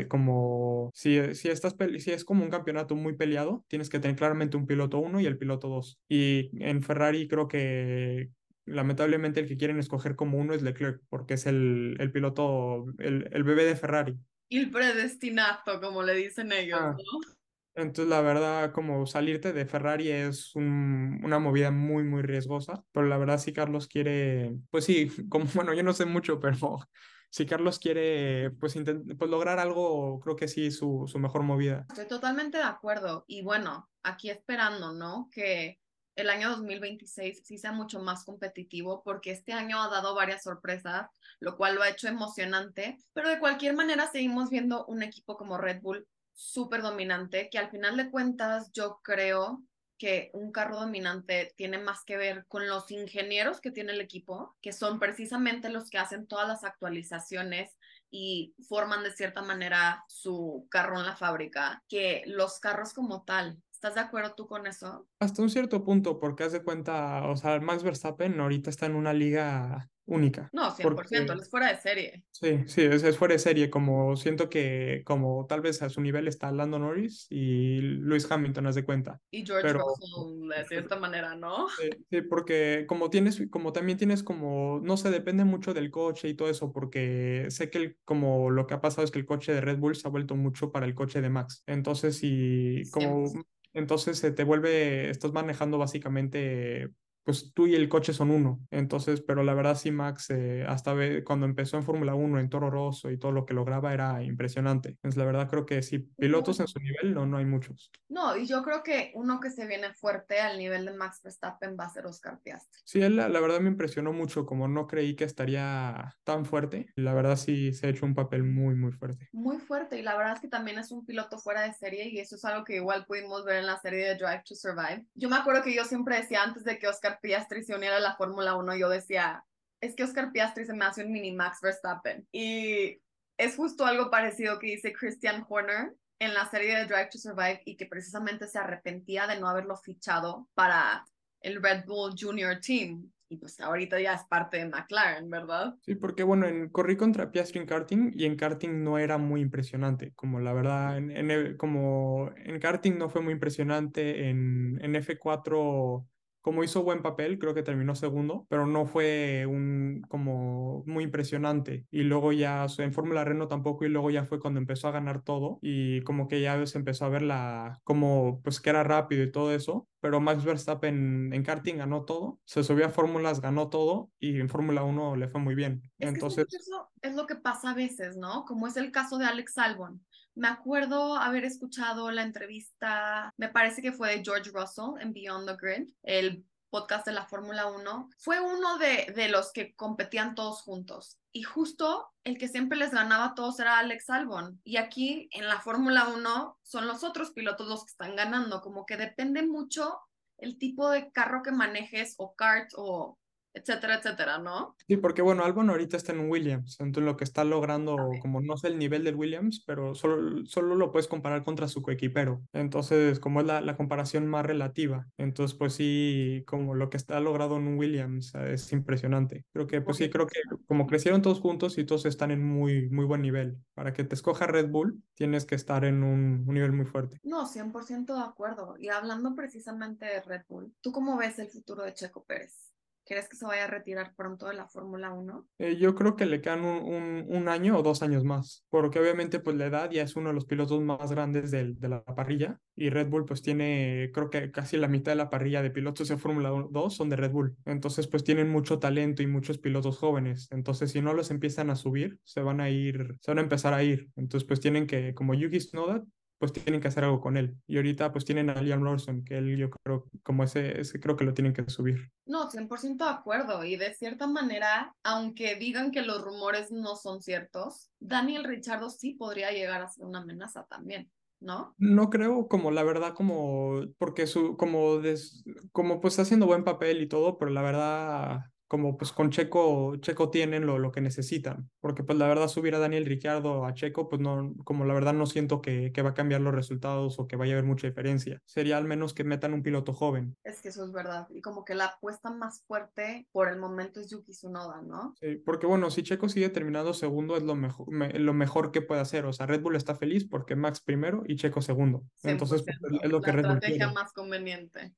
como, 0.07 0.91
si, 0.93 1.35
si, 1.35 1.49
estás 1.49 1.75
si 1.99 2.11
es 2.11 2.23
como 2.23 2.43
un 2.43 2.49
campeonato 2.49 2.95
muy 2.95 3.17
peleado, 3.17 3.65
tienes 3.67 3.89
que 3.89 3.99
tener 3.99 4.15
claramente 4.15 4.57
un 4.57 4.67
piloto 4.67 4.99
uno 4.99 5.19
y 5.19 5.25
el 5.25 5.37
piloto 5.37 5.67
dos. 5.67 5.99
Y 6.07 6.49
en 6.63 6.81
Ferrari 6.83 7.27
creo 7.27 7.47
que 7.47 8.29
lamentablemente 8.65 9.39
el 9.39 9.47
que 9.47 9.57
quieren 9.57 9.79
escoger 9.79 10.15
como 10.15 10.37
uno 10.37 10.53
es 10.53 10.61
Leclerc, 10.61 11.01
porque 11.09 11.35
es 11.35 11.45
el, 11.45 11.97
el 11.99 12.11
piloto, 12.11 12.85
el, 12.99 13.29
el 13.31 13.43
bebé 13.43 13.65
de 13.65 13.75
Ferrari. 13.75 14.17
El 14.49 14.71
predestinato, 14.71 15.81
como 15.81 16.03
le 16.03 16.15
dicen 16.15 16.51
ellos, 16.53 16.79
ah. 16.81 16.95
¿no? 16.97 17.36
Entonces, 17.77 18.07
la 18.07 18.21
verdad, 18.21 18.71
como 18.71 19.05
salirte 19.05 19.53
de 19.53 19.67
Ferrari 19.67 20.09
es 20.09 20.55
un, 20.55 21.21
una 21.23 21.37
movida 21.37 21.69
muy, 21.69 22.03
muy 22.03 22.23
riesgosa, 22.23 22.83
pero 22.91 23.05
la 23.05 23.19
verdad, 23.19 23.37
si 23.37 23.53
Carlos 23.53 23.87
quiere, 23.87 24.57
pues 24.71 24.85
sí, 24.85 25.07
como, 25.29 25.45
bueno, 25.53 25.75
yo 25.75 25.83
no 25.83 25.93
sé 25.93 26.05
mucho, 26.05 26.39
pero 26.39 26.57
si 27.29 27.45
Carlos 27.45 27.77
quiere, 27.77 28.49
pues, 28.59 28.75
pues 29.17 29.29
lograr 29.29 29.59
algo, 29.59 30.19
creo 30.21 30.35
que 30.35 30.47
sí, 30.47 30.71
su, 30.71 31.05
su 31.07 31.19
mejor 31.19 31.43
movida. 31.43 31.85
Estoy 31.89 32.07
totalmente 32.07 32.57
de 32.57 32.63
acuerdo. 32.63 33.25
Y 33.27 33.43
bueno, 33.43 33.87
aquí 34.01 34.31
esperando, 34.31 34.93
¿no? 34.93 35.29
Que 35.31 35.77
el 36.15 36.31
año 36.31 36.49
2026 36.49 37.43
sí 37.45 37.59
sea 37.59 37.73
mucho 37.73 37.99
más 37.99 38.25
competitivo 38.25 39.03
porque 39.03 39.29
este 39.29 39.53
año 39.53 39.79
ha 39.79 39.89
dado 39.89 40.15
varias 40.15 40.41
sorpresas, 40.41 41.11
lo 41.39 41.55
cual 41.55 41.75
lo 41.75 41.83
ha 41.83 41.89
hecho 41.89 42.07
emocionante, 42.07 42.97
pero 43.13 43.29
de 43.29 43.39
cualquier 43.39 43.75
manera 43.75 44.09
seguimos 44.11 44.49
viendo 44.49 44.83
un 44.87 45.03
equipo 45.03 45.37
como 45.37 45.59
Red 45.59 45.81
Bull 45.81 46.07
súper 46.37 46.83
dominante, 46.83 47.49
que 47.49 47.57
al 47.57 47.71
final 47.71 47.97
de 47.97 48.11
cuentas 48.11 48.71
yo 48.71 48.99
creo 49.03 49.63
que 49.97 50.29
un 50.33 50.51
carro 50.51 50.79
dominante 50.79 51.51
tiene 51.57 51.79
más 51.79 52.03
que 52.05 52.17
ver 52.17 52.45
con 52.47 52.67
los 52.67 52.91
ingenieros 52.91 53.59
que 53.59 53.71
tiene 53.71 53.93
el 53.93 54.01
equipo, 54.01 54.55
que 54.61 54.71
son 54.71 54.99
precisamente 54.99 55.69
los 55.69 55.89
que 55.89 55.97
hacen 55.97 56.27
todas 56.27 56.47
las 56.47 56.63
actualizaciones 56.63 57.75
y 58.11 58.53
forman 58.69 59.03
de 59.03 59.11
cierta 59.11 59.41
manera 59.41 60.05
su 60.07 60.67
carro 60.69 60.99
en 60.99 61.07
la 61.07 61.15
fábrica, 61.15 61.83
que 61.89 62.21
los 62.27 62.59
carros 62.59 62.93
como 62.93 63.23
tal. 63.23 63.57
¿Estás 63.71 63.95
de 63.95 64.01
acuerdo 64.01 64.35
tú 64.35 64.47
con 64.47 64.67
eso? 64.67 65.07
Hasta 65.19 65.41
un 65.41 65.49
cierto 65.49 65.83
punto, 65.83 66.19
porque 66.19 66.43
haz 66.43 66.51
de 66.51 66.63
cuenta, 66.63 67.27
o 67.27 67.35
sea, 67.35 67.59
Max 67.59 67.81
Verstappen 67.81 68.39
ahorita 68.39 68.69
está 68.69 68.85
en 68.85 68.95
una 68.95 69.13
liga 69.13 69.89
única. 70.07 70.49
No, 70.53 70.71
100%, 70.71 71.33
él 71.33 71.39
es 71.39 71.49
fuera 71.49 71.67
de 71.67 71.79
serie. 71.79 72.23
Sí, 72.31 72.63
sí, 72.65 72.81
es, 72.81 73.03
es, 73.03 73.17
fuera 73.17 73.33
de 73.33 73.39
serie, 73.39 73.69
como 73.69 74.15
siento 74.15 74.49
que 74.49 75.03
como 75.05 75.45
tal 75.45 75.61
vez 75.61 75.81
a 75.81 75.89
su 75.89 76.01
nivel 76.01 76.27
está 76.27 76.51
Lando 76.51 76.79
Norris 76.79 77.27
y 77.29 77.81
Lewis 77.81 78.29
Hamilton, 78.29 78.67
haz 78.67 78.75
de 78.75 78.85
cuenta. 78.85 79.21
Y 79.29 79.45
George 79.45 79.73
Russell, 79.73 80.49
de 80.49 80.65
cierta 80.65 80.97
manera, 80.97 81.35
¿no? 81.35 81.67
Sí, 81.69 81.89
sí, 82.09 82.21
porque 82.21 82.85
como 82.87 83.09
tienes, 83.09 83.41
como 83.51 83.73
también 83.73 83.97
tienes 83.97 84.23
como, 84.23 84.79
no 84.81 84.97
sé, 84.97 85.11
depende 85.11 85.43
mucho 85.43 85.73
del 85.73 85.91
coche 85.91 86.29
y 86.29 86.33
todo 86.33 86.49
eso, 86.49 86.71
porque 86.71 87.47
sé 87.49 87.69
que 87.69 87.77
el, 87.77 87.97
como 88.05 88.49
lo 88.49 88.65
que 88.65 88.73
ha 88.73 88.81
pasado 88.81 89.03
es 89.03 89.11
que 89.11 89.19
el 89.19 89.25
coche 89.25 89.53
de 89.53 89.61
Red 89.61 89.77
Bull 89.77 89.95
se 89.95 90.07
ha 90.07 90.11
vuelto 90.11 90.35
mucho 90.35 90.71
para 90.71 90.85
el 90.85 90.95
coche 90.95 91.21
de 91.21 91.29
Max. 91.29 91.63
Entonces, 91.67 92.19
y 92.23 92.89
como... 92.91 93.25
Entonces 93.73 94.17
se 94.17 94.31
te 94.31 94.43
vuelve, 94.43 95.11
estás 95.11 95.33
manejando 95.33 95.77
básicamente 95.77 96.89
pues 97.27 97.51
tú 97.53 97.67
y 97.67 97.75
el 97.75 97.89
coche 97.89 98.13
son 98.13 98.31
uno. 98.31 98.65
Entonces, 98.71 99.19
pero 99.19 99.43
la 99.43 99.53
verdad 99.53 99.75
sí, 99.75 99.91
Max, 99.91 100.29
eh, 100.29 100.63
hasta 100.65 100.95
cuando 101.25 101.45
empezó 101.45 101.75
en 101.75 101.83
Fórmula 101.83 102.15
1, 102.15 102.39
en 102.39 102.49
Toro 102.49 102.69
Rosso 102.69 103.11
y 103.11 103.19
todo 103.19 103.33
lo 103.33 103.45
que 103.45 103.53
lograba 103.53 103.93
era 103.93 104.23
impresionante. 104.23 104.91
Entonces, 104.91 105.17
la 105.17 105.25
verdad 105.25 105.49
creo 105.49 105.65
que 105.65 105.81
sí, 105.81 105.99
pilotos 105.99 106.61
en 106.61 106.69
su 106.69 106.79
nivel 106.79 107.13
no, 107.13 107.25
no 107.25 107.35
hay 107.35 107.43
muchos. 107.43 107.91
No, 108.07 108.37
y 108.37 108.47
yo 108.47 108.63
creo 108.63 108.81
que 108.81 109.11
uno 109.13 109.41
que 109.41 109.49
se 109.49 109.67
viene 109.67 109.93
fuerte 109.93 110.39
al 110.39 110.57
nivel 110.57 110.85
de 110.85 110.93
Max 110.93 111.19
Verstappen 111.21 111.75
va 111.77 111.87
a 111.87 111.89
ser 111.89 112.05
Oscar 112.05 112.39
Piastri. 112.41 112.81
Sí, 112.85 113.01
él 113.01 113.17
la, 113.17 113.27
la 113.27 113.41
verdad 113.41 113.59
me 113.59 113.67
impresionó 113.67 114.13
mucho, 114.13 114.45
como 114.45 114.69
no 114.69 114.87
creí 114.87 115.13
que 115.17 115.25
estaría 115.25 116.15
tan 116.23 116.45
fuerte. 116.45 116.87
La 116.95 117.13
verdad 117.13 117.35
sí 117.35 117.73
se 117.73 117.87
ha 117.87 117.89
hecho 117.89 118.05
un 118.05 118.15
papel 118.15 118.43
muy, 118.43 118.75
muy 118.75 118.93
fuerte. 118.93 119.27
Muy 119.33 119.57
fuerte, 119.57 119.99
y 119.99 120.01
la 120.01 120.15
verdad 120.15 120.35
es 120.35 120.39
que 120.39 120.47
también 120.47 120.79
es 120.79 120.93
un 120.93 121.05
piloto 121.05 121.39
fuera 121.39 121.63
de 121.63 121.73
serie, 121.73 122.07
y 122.07 122.19
eso 122.19 122.37
es 122.37 122.45
algo 122.45 122.63
que 122.63 122.77
igual 122.77 123.05
pudimos 123.05 123.43
ver 123.43 123.57
en 123.57 123.65
la 123.65 123.77
serie 123.81 124.05
de 124.05 124.15
Drive 124.15 124.43
to 124.47 124.55
Survive. 124.55 125.05
Yo 125.13 125.27
me 125.27 125.35
acuerdo 125.35 125.61
que 125.61 125.75
yo 125.75 125.83
siempre 125.83 126.15
decía 126.15 126.41
antes 126.41 126.63
de 126.63 126.79
que 126.79 126.87
Oscar 126.87 127.16
Piastri 127.21 127.63
se 127.63 127.75
uniera 127.75 127.97
a 127.97 128.01
la 128.01 128.15
Fórmula 128.15 128.55
1, 128.55 128.75
yo 128.75 128.89
decía, 128.89 129.43
es 129.81 129.95
que 129.95 130.03
Oscar 130.03 130.31
Piastri 130.31 130.65
se 130.65 130.73
me 130.73 130.85
hace 130.85 131.03
un 131.03 131.11
mini 131.11 131.31
Max 131.31 131.59
Verstappen. 131.61 132.27
Y 132.31 133.01
es 133.37 133.55
justo 133.55 133.85
algo 133.85 134.09
parecido 134.09 134.59
que 134.59 134.67
dice 134.67 134.93
Christian 134.93 135.45
Horner 135.47 135.93
en 136.19 136.33
la 136.33 136.49
serie 136.49 136.75
de 136.75 136.85
Drive 136.85 137.09
to 137.11 137.19
Survive 137.19 137.61
y 137.65 137.77
que 137.77 137.85
precisamente 137.85 138.47
se 138.47 138.57
arrepentía 138.57 139.27
de 139.27 139.39
no 139.39 139.47
haberlo 139.47 139.77
fichado 139.77 140.47
para 140.55 141.05
el 141.41 141.61
Red 141.61 141.85
Bull 141.85 142.15
Junior 142.19 142.59
Team. 142.59 143.11
Y 143.29 143.37
pues 143.37 143.59
ahorita 143.59 143.99
ya 143.99 144.13
es 144.13 144.23
parte 144.23 144.57
de 144.57 144.69
McLaren, 144.69 145.29
¿verdad? 145.29 145.75
Sí, 145.81 145.95
porque 145.95 146.23
bueno, 146.23 146.47
en, 146.47 146.69
corrí 146.69 146.95
contra 146.95 147.29
Piastri 147.29 147.59
en 147.59 147.67
karting 147.67 148.13
y 148.15 148.25
en 148.25 148.37
karting 148.37 148.83
no 148.83 148.97
era 148.97 149.17
muy 149.17 149.41
impresionante. 149.41 150.13
Como 150.15 150.39
la 150.39 150.53
verdad, 150.53 150.97
en, 150.97 151.57
como 151.57 152.31
en 152.37 152.59
karting 152.59 152.97
no 152.97 153.09
fue 153.09 153.21
muy 153.21 153.33
impresionante, 153.33 154.29
en, 154.29 154.79
en 154.81 154.95
F4 154.95 156.05
como 156.47 156.63
hizo 156.63 156.81
buen 156.81 157.01
papel, 157.01 157.39
creo 157.39 157.53
que 157.53 157.61
terminó 157.61 157.93
segundo, 157.93 158.45
pero 158.47 158.65
no 158.65 158.85
fue 158.85 159.45
un 159.45 160.01
como 160.07 160.81
muy 160.85 161.03
impresionante. 161.03 161.85
Y 161.91 162.03
luego 162.03 162.31
ya 162.31 162.67
en 162.77 162.93
Fórmula 162.93 163.25
Renault 163.25 163.49
tampoco, 163.49 163.83
y 163.83 163.89
luego 163.89 164.11
ya 164.11 164.23
fue 164.23 164.39
cuando 164.39 164.57
empezó 164.57 164.87
a 164.87 164.91
ganar 164.91 165.23
todo 165.23 165.59
y 165.61 165.99
como 166.03 166.29
que 166.29 166.39
ya 166.39 166.65
se 166.65 166.77
empezó 166.77 167.03
a 167.03 167.09
ver 167.09 167.23
la, 167.23 167.81
como 167.83 168.39
pues 168.43 168.61
que 168.61 168.69
era 168.69 168.85
rápido 168.85 169.23
y 169.23 169.31
todo 169.33 169.53
eso. 169.53 169.89
Pero 169.99 170.21
Max 170.21 170.45
Verstappen 170.45 171.33
en 171.33 171.43
karting 171.43 171.79
ganó 171.79 172.05
todo, 172.05 172.39
se 172.45 172.63
subió 172.63 172.85
a 172.85 172.89
fórmulas, 172.89 173.41
ganó 173.41 173.69
todo 173.69 174.09
y 174.17 174.39
en 174.39 174.47
Fórmula 174.47 174.85
1 174.85 175.17
le 175.17 175.27
fue 175.27 175.41
muy 175.41 175.53
bien. 175.53 175.81
Es 175.97 176.13
Entonces, 176.13 176.45
que 176.49 177.09
es 177.09 177.15
lo 177.15 177.27
que 177.27 177.35
pasa 177.35 177.71
a 177.71 177.73
veces, 177.73 178.15
¿no? 178.15 178.45
Como 178.45 178.67
es 178.67 178.77
el 178.77 178.91
caso 178.93 179.17
de 179.17 179.25
Alex 179.25 179.57
Albon. 179.57 180.01
Me 180.37 180.49
acuerdo 180.49 181.15
haber 181.15 181.45
escuchado 181.45 182.11
la 182.11 182.21
entrevista, 182.21 183.33
me 183.37 183.49
parece 183.49 183.81
que 183.81 183.91
fue 183.91 184.09
de 184.09 184.23
George 184.23 184.51
Russell 184.51 185.01
en 185.01 185.11
Beyond 185.11 185.47
the 185.47 185.55
Grid, 185.59 185.89
el 186.03 186.45
podcast 186.69 187.07
de 187.07 187.13
la 187.13 187.25
Fórmula 187.25 187.65
1. 187.65 188.11
Fue 188.19 188.39
uno 188.39 188.77
de, 188.77 189.11
de 189.15 189.29
los 189.29 189.51
que 189.51 189.75
competían 189.75 190.35
todos 190.35 190.61
juntos. 190.61 191.17
Y 191.31 191.41
justo 191.41 192.11
el 192.23 192.37
que 192.37 192.49
siempre 192.49 192.77
les 192.77 192.91
ganaba 192.91 193.25
a 193.25 193.33
todos 193.33 193.59
era 193.59 193.79
Alex 193.79 194.11
Albon. 194.11 194.61
Y 194.63 194.77
aquí 194.77 195.27
en 195.31 195.47
la 195.47 195.59
Fórmula 195.59 196.07
1 196.07 196.59
son 196.61 196.85
los 196.85 197.03
otros 197.03 197.31
pilotos 197.31 197.67
los 197.67 197.83
que 197.83 197.91
están 197.93 198.15
ganando. 198.15 198.61
Como 198.61 198.85
que 198.85 198.95
depende 198.95 199.41
mucho 199.41 199.99
el 200.37 200.59
tipo 200.59 200.91
de 200.91 201.11
carro 201.11 201.41
que 201.41 201.51
manejes 201.51 202.13
o 202.19 202.35
kart 202.35 202.69
o 202.75 203.17
etcétera, 203.57 203.95
etcétera, 203.95 204.37
¿no? 204.39 204.75
Sí, 204.87 204.97
porque 204.97 205.21
bueno, 205.21 205.43
Albon 205.43 205.69
ahorita 205.69 205.97
está 205.97 206.13
en 206.13 206.29
Williams, 206.29 206.77
entonces 206.79 207.05
lo 207.05 207.17
que 207.17 207.23
está 207.23 207.43
logrando, 207.43 207.97
como 208.21 208.41
no 208.41 208.57
sé 208.57 208.67
el 208.67 208.79
nivel 208.79 209.03
del 209.03 209.15
Williams, 209.15 209.63
pero 209.65 209.95
solo, 209.95 210.45
solo 210.45 210.75
lo 210.75 210.91
puedes 210.91 211.07
comparar 211.07 211.43
contra 211.43 211.67
su 211.67 211.81
coequipero, 211.81 212.41
entonces 212.53 213.19
como 213.19 213.41
es 213.41 213.47
la, 213.47 213.61
la, 213.61 213.77
comparación 213.77 214.27
más 214.27 214.45
relativa, 214.45 215.07
entonces 215.17 215.57
pues 215.57 215.73
sí, 215.73 216.43
como 216.47 216.73
lo 216.73 216.89
que 216.89 216.97
está 216.97 217.19
logrado 217.19 217.57
en 217.57 217.67
un 217.67 217.77
Williams 217.77 218.33
eh, 218.35 218.53
es 218.53 218.71
impresionante. 218.71 219.45
Creo 219.51 219.67
que 219.67 219.81
pues 219.81 219.97
sí, 219.97 220.09
creo 220.09 220.27
que 220.27 220.39
como 220.65 220.87
crecieron 220.87 221.21
todos 221.21 221.39
juntos 221.39 221.77
y 221.77 221.83
todos 221.83 222.05
están 222.05 222.31
en 222.31 222.43
muy, 222.43 222.89
muy 222.89 223.05
buen 223.05 223.21
nivel. 223.21 223.57
Para 223.73 223.93
que 223.93 224.03
te 224.03 224.15
escoja 224.15 224.47
Red 224.47 224.69
Bull, 224.69 225.01
tienes 225.13 225.45
que 225.45 225.55
estar 225.55 225.85
en 225.85 226.03
un, 226.03 226.45
un 226.47 226.53
nivel 226.53 226.71
muy 226.71 226.85
fuerte. 226.85 227.19
No, 227.23 227.45
100% 227.45 228.15
de 228.15 228.21
acuerdo. 228.21 228.75
Y 228.77 228.89
hablando 228.89 229.35
precisamente 229.35 230.05
de 230.05 230.21
Red 230.21 230.43
Bull, 230.47 230.73
¿tú 230.81 230.91
cómo 230.91 231.17
ves 231.17 231.39
el 231.39 231.47
futuro 231.47 231.83
de 231.83 231.93
Checo 231.93 232.23
Pérez? 232.23 232.66
¿Crees 233.07 233.29
que 233.29 233.37
se 233.37 233.45
vaya 233.45 233.63
a 233.63 233.67
retirar 233.67 234.13
pronto 234.15 234.47
de 234.47 234.53
la 234.53 234.67
Fórmula 234.67 235.13
1? 235.13 235.47
Eh, 235.59 235.77
yo 235.77 235.95
creo 235.95 236.17
que 236.17 236.25
le 236.25 236.41
quedan 236.41 236.65
un, 236.65 236.83
un, 236.83 237.25
un, 237.29 237.47
año 237.47 237.77
o 237.77 237.81
dos 237.81 238.03
años 238.03 238.25
más, 238.25 238.65
porque 238.69 238.99
obviamente 238.99 239.39
pues 239.39 239.55
la 239.55 239.67
edad 239.67 239.89
ya 239.89 240.03
es 240.03 240.17
uno 240.17 240.29
de 240.29 240.35
los 240.35 240.45
pilotos 240.45 240.81
más 240.81 241.09
grandes 241.09 241.49
del, 241.49 241.79
de 241.79 241.87
la 241.87 242.03
parrilla 242.03 242.59
y 242.75 242.89
Red 242.89 243.07
Bull 243.07 243.25
pues 243.25 243.41
tiene, 243.41 244.11
creo 244.13 244.29
que 244.29 244.51
casi 244.51 244.75
la 244.75 244.89
mitad 244.89 245.13
de 245.13 245.15
la 245.15 245.29
parrilla 245.29 245.61
de 245.61 245.71
pilotos 245.71 246.09
de 246.09 246.17
Fórmula 246.17 246.49
2 246.49 246.93
son 246.93 247.09
de 247.09 247.15
Red 247.15 247.31
Bull. 247.31 247.55
Entonces 247.65 248.07
pues 248.07 248.25
tienen 248.25 248.49
mucho 248.49 248.77
talento 248.77 249.23
y 249.23 249.27
muchos 249.27 249.57
pilotos 249.57 249.97
jóvenes. 249.97 250.49
Entonces 250.51 250.91
si 250.91 251.01
no 251.01 251.13
los 251.13 251.31
empiezan 251.31 251.69
a 251.69 251.75
subir, 251.75 252.19
se 252.25 252.41
van 252.41 252.59
a 252.59 252.69
ir, 252.69 253.15
se 253.21 253.31
van 253.31 253.39
a 253.39 253.41
empezar 253.41 253.73
a 253.73 253.83
ir. 253.83 254.09
Entonces 254.17 254.45
pues 254.45 254.59
tienen 254.59 254.85
que, 254.85 255.13
como 255.13 255.33
Yuki 255.33 255.59
Tsunoda, 255.59 256.03
pues 256.37 256.53
tienen 256.53 256.81
que 256.81 256.87
hacer 256.87 257.03
algo 257.03 257.19
con 257.19 257.37
él. 257.37 257.57
Y 257.67 257.77
ahorita 257.77 258.11
pues 258.11 258.25
tienen 258.25 258.49
a 258.49 258.61
Liam 258.61 258.83
Lawson, 258.83 259.23
que 259.23 259.37
él 259.37 259.57
yo 259.57 259.69
creo, 259.69 260.07
como 260.23 260.43
ese, 260.43 260.79
ese 260.79 260.99
creo 260.99 261.15
que 261.15 261.25
lo 261.25 261.33
tienen 261.33 261.53
que 261.53 261.69
subir. 261.69 262.11
No, 262.25 262.49
100% 262.49 263.05
de 263.05 263.11
acuerdo. 263.11 263.63
Y 263.63 263.75
de 263.75 263.93
cierta 263.93 264.27
manera, 264.27 264.95
aunque 265.03 265.55
digan 265.55 265.91
que 265.91 266.01
los 266.01 266.23
rumores 266.23 266.71
no 266.71 266.95
son 266.95 267.21
ciertos, 267.21 267.89
Daniel 267.99 268.43
Richardo 268.43 268.89
sí 268.89 269.13
podría 269.13 269.51
llegar 269.51 269.81
a 269.81 269.89
ser 269.89 270.05
una 270.05 270.19
amenaza 270.19 270.65
también. 270.65 271.11
¿No? 271.39 271.75
No 271.77 272.09
creo, 272.09 272.47
como 272.47 272.71
la 272.71 272.81
verdad, 272.81 273.13
como, 273.13 273.81
porque 273.99 274.25
su, 274.25 274.57
como, 274.57 274.97
des, 274.97 275.43
como 275.71 276.01
pues 276.01 276.13
está 276.13 276.23
haciendo 276.23 276.47
buen 276.47 276.63
papel 276.63 276.99
y 276.99 277.07
todo, 277.07 277.37
pero 277.37 277.51
la 277.51 277.61
verdad, 277.61 278.39
como 278.67 278.97
pues 278.97 279.11
con 279.11 279.29
Checo, 279.29 279.95
Checo 279.97 280.29
tienen 280.29 280.65
lo, 280.65 280.77
lo 280.79 280.91
que 280.91 281.01
necesitan, 281.01 281.69
porque 281.79 282.03
pues 282.03 282.17
la 282.17 282.27
verdad 282.27 282.47
subir 282.47 282.75
a 282.75 282.79
Daniel 282.79 283.05
Ricciardo 283.05 283.65
a 283.65 283.73
Checo, 283.73 284.09
pues 284.09 284.21
no, 284.21 284.53
como 284.63 284.85
la 284.85 284.93
verdad 284.93 285.13
no 285.13 285.25
siento 285.25 285.61
que, 285.61 285.91
que 285.91 286.01
va 286.01 286.09
a 286.09 286.13
cambiar 286.13 286.41
los 286.41 286.53
resultados 286.53 287.19
o 287.19 287.27
que 287.27 287.35
vaya 287.35 287.53
a 287.53 287.57
haber 287.57 287.65
mucha 287.65 287.87
diferencia. 287.87 288.41
Sería 288.45 288.77
al 288.77 288.85
menos 288.85 289.13
que 289.13 289.23
metan 289.23 289.53
un 289.53 289.63
piloto 289.63 289.93
joven. 289.93 290.35
Es 290.43 290.61
que 290.61 290.69
eso 290.69 290.83
es 290.85 290.91
verdad, 290.91 291.27
y 291.29 291.41
como 291.41 291.63
que 291.63 291.75
la 291.75 291.85
apuesta 291.85 292.29
más 292.31 292.63
fuerte 292.67 293.27
por 293.31 293.49
el 293.49 293.57
momento 293.57 293.99
es 293.99 294.09
Yuki 294.09 294.31
Tsunoda, 294.31 294.81
¿no? 294.81 295.13
Sí, 295.19 295.35
porque 295.45 295.67
bueno, 295.67 295.89
si 295.89 296.03
Checo 296.03 296.29
sigue 296.29 296.49
terminando 296.49 296.93
segundo 296.93 297.37
es 297.37 297.43
lo 297.43 297.55
mejor, 297.55 297.89
me, 297.91 298.09
lo 298.19 298.33
mejor 298.33 298.71
que 298.71 298.81
puede 298.81 299.01
hacer, 299.01 299.25
o 299.25 299.33
sea, 299.33 299.45
Red 299.45 299.61
Bull 299.61 299.75
está 299.75 299.95
feliz 299.95 300.27
porque 300.27 300.55
Max 300.55 300.81
primero 300.81 301.23
y 301.25 301.35
Checo 301.35 301.61
segundo. 301.61 302.03
Entonces 302.23 302.63
pues, 302.63 303.01
es 303.01 303.11
lo 303.11 303.21
que 303.21 303.31
la 303.31 303.37
Red 303.37 303.43
Bull 303.43 303.53
estrategia 303.55 303.85
quiere. 303.85 303.93
más 303.93 304.13
conveniente. 304.13 304.93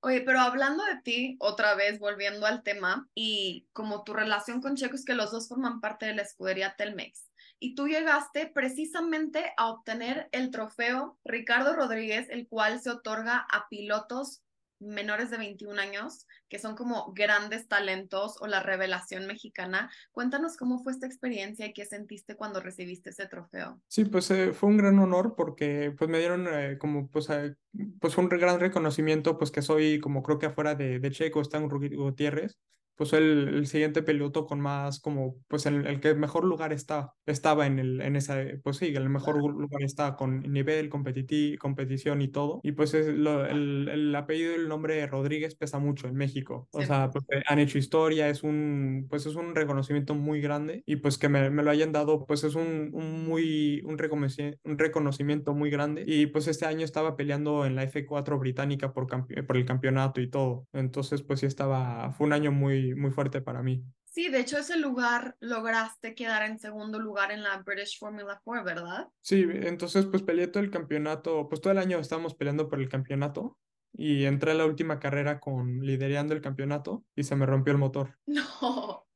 Oye, 0.00 0.20
pero 0.20 0.40
hablando 0.40 0.84
de 0.84 1.00
ti, 1.02 1.36
otra 1.40 1.74
vez 1.74 1.98
volviendo 1.98 2.46
al 2.46 2.62
tema, 2.62 3.08
y 3.14 3.66
como 3.72 4.04
tu 4.04 4.12
relación 4.12 4.60
con 4.60 4.76
Checo 4.76 4.94
es 4.94 5.04
que 5.04 5.14
los 5.14 5.30
dos 5.30 5.48
forman 5.48 5.80
parte 5.80 6.06
de 6.06 6.14
la 6.14 6.22
escudería 6.22 6.76
Telmex, 6.76 7.30
y 7.58 7.74
tú 7.74 7.88
llegaste 7.88 8.46
precisamente 8.46 9.52
a 9.56 9.70
obtener 9.70 10.28
el 10.32 10.50
trofeo 10.50 11.18
Ricardo 11.24 11.74
Rodríguez, 11.74 12.28
el 12.30 12.46
cual 12.46 12.80
se 12.80 12.90
otorga 12.90 13.46
a 13.50 13.68
pilotos 13.68 14.43
menores 14.84 15.30
de 15.30 15.38
21 15.38 15.80
años, 15.80 16.26
que 16.48 16.58
son 16.58 16.76
como 16.76 17.12
grandes 17.14 17.68
talentos 17.68 18.36
o 18.40 18.46
la 18.46 18.60
revelación 18.60 19.26
mexicana. 19.26 19.90
Cuéntanos 20.12 20.56
cómo 20.56 20.82
fue 20.82 20.92
esta 20.92 21.06
experiencia 21.06 21.66
y 21.66 21.72
qué 21.72 21.84
sentiste 21.84 22.36
cuando 22.36 22.60
recibiste 22.60 23.10
ese 23.10 23.26
trofeo. 23.26 23.80
Sí, 23.88 24.04
pues 24.04 24.30
eh, 24.30 24.52
fue 24.52 24.68
un 24.68 24.76
gran 24.76 24.98
honor 24.98 25.34
porque 25.36 25.92
pues 25.96 26.08
me 26.10 26.18
dieron 26.18 26.46
eh, 26.48 26.78
como 26.78 27.08
pues, 27.08 27.28
eh, 27.30 27.54
pues 28.00 28.16
un 28.18 28.28
gran 28.28 28.60
reconocimiento 28.60 29.38
pues 29.38 29.50
que 29.50 29.62
soy 29.62 30.00
como 30.00 30.22
creo 30.22 30.38
que 30.38 30.46
afuera 30.46 30.74
de, 30.74 30.98
de 30.98 31.10
Checo 31.10 31.40
está 31.40 31.58
un 31.58 31.68
Gutiérrez 31.68 32.58
pues 32.96 33.12
el, 33.12 33.48
el 33.48 33.66
siguiente 33.66 34.02
piloto 34.02 34.46
con 34.46 34.60
más 34.60 35.00
como 35.00 35.36
pues 35.48 35.66
el, 35.66 35.86
el 35.86 36.00
que 36.00 36.14
mejor 36.14 36.44
lugar 36.44 36.72
está, 36.72 37.14
estaba 37.26 37.66
en 37.66 37.78
el 37.78 38.00
en 38.00 38.16
esa 38.16 38.36
pues 38.62 38.76
sí, 38.78 38.86
el 38.94 39.08
mejor 39.10 39.36
lugar 39.38 39.82
está 39.82 40.16
con 40.16 40.40
nivel, 40.40 40.88
competitivo, 40.88 41.58
competición 41.58 42.22
y 42.22 42.28
todo. 42.28 42.60
Y 42.62 42.72
pues 42.72 42.94
es 42.94 43.06
lo, 43.08 43.44
el, 43.46 43.88
el 43.88 44.14
apellido 44.14 44.52
y 44.52 44.56
el 44.56 44.68
nombre 44.68 45.06
Rodríguez 45.06 45.54
pesa 45.56 45.78
mucho 45.78 46.08
en 46.08 46.14
México. 46.14 46.68
O 46.72 46.82
sea, 46.82 47.10
pues 47.10 47.24
han 47.46 47.58
hecho 47.58 47.78
historia, 47.78 48.28
es 48.28 48.42
un 48.42 49.06
pues 49.08 49.26
es 49.26 49.34
un 49.34 49.54
reconocimiento 49.54 50.14
muy 50.14 50.40
grande 50.40 50.82
y 50.86 50.96
pues 50.96 51.18
que 51.18 51.28
me, 51.28 51.50
me 51.50 51.62
lo 51.62 51.70
hayan 51.70 51.92
dado 51.92 52.26
pues 52.26 52.44
es 52.44 52.54
un, 52.54 52.90
un 52.92 53.24
muy 53.24 53.82
un 53.84 53.98
reconocimiento, 53.98 54.58
un 54.64 54.78
reconocimiento 54.78 55.54
muy 55.54 55.70
grande 55.70 56.04
y 56.06 56.26
pues 56.26 56.46
este 56.48 56.66
año 56.66 56.84
estaba 56.84 57.16
peleando 57.16 57.64
en 57.66 57.76
la 57.76 57.84
F4 57.84 58.38
británica 58.38 58.92
por, 58.92 59.06
por 59.46 59.56
el 59.56 59.64
campeonato 59.64 60.20
y 60.20 60.30
todo. 60.30 60.66
Entonces 60.72 61.22
pues 61.22 61.40
sí 61.40 61.46
estaba 61.46 62.12
fue 62.12 62.26
un 62.26 62.32
año 62.32 62.52
muy 62.52 62.83
muy 62.94 63.10
fuerte 63.10 63.40
para 63.40 63.62
mí. 63.62 63.82
Sí, 64.04 64.28
de 64.28 64.40
hecho 64.40 64.58
ese 64.58 64.76
lugar 64.76 65.36
lograste 65.40 66.14
quedar 66.14 66.42
en 66.42 66.58
segundo 66.58 67.00
lugar 67.00 67.32
en 67.32 67.42
la 67.42 67.58
British 67.62 67.98
Formula 67.98 68.40
4, 68.44 68.64
¿verdad? 68.64 69.08
Sí, 69.20 69.44
entonces 69.48 70.06
pues 70.06 70.22
peleé 70.22 70.46
todo 70.46 70.62
el 70.62 70.70
campeonato, 70.70 71.48
pues 71.48 71.60
todo 71.60 71.72
el 71.72 71.78
año 71.78 71.98
estábamos 71.98 72.34
peleando 72.34 72.68
por 72.68 72.80
el 72.80 72.88
campeonato 72.88 73.58
y 73.92 74.24
entré 74.24 74.52
a 74.52 74.54
la 74.54 74.66
última 74.66 75.00
carrera 75.00 75.40
con 75.40 75.80
liderando 75.80 76.34
el 76.34 76.40
campeonato 76.40 77.04
y 77.16 77.24
se 77.24 77.36
me 77.36 77.46
rompió 77.46 77.72
el 77.72 77.78
motor. 77.78 78.18
No, 78.26 79.06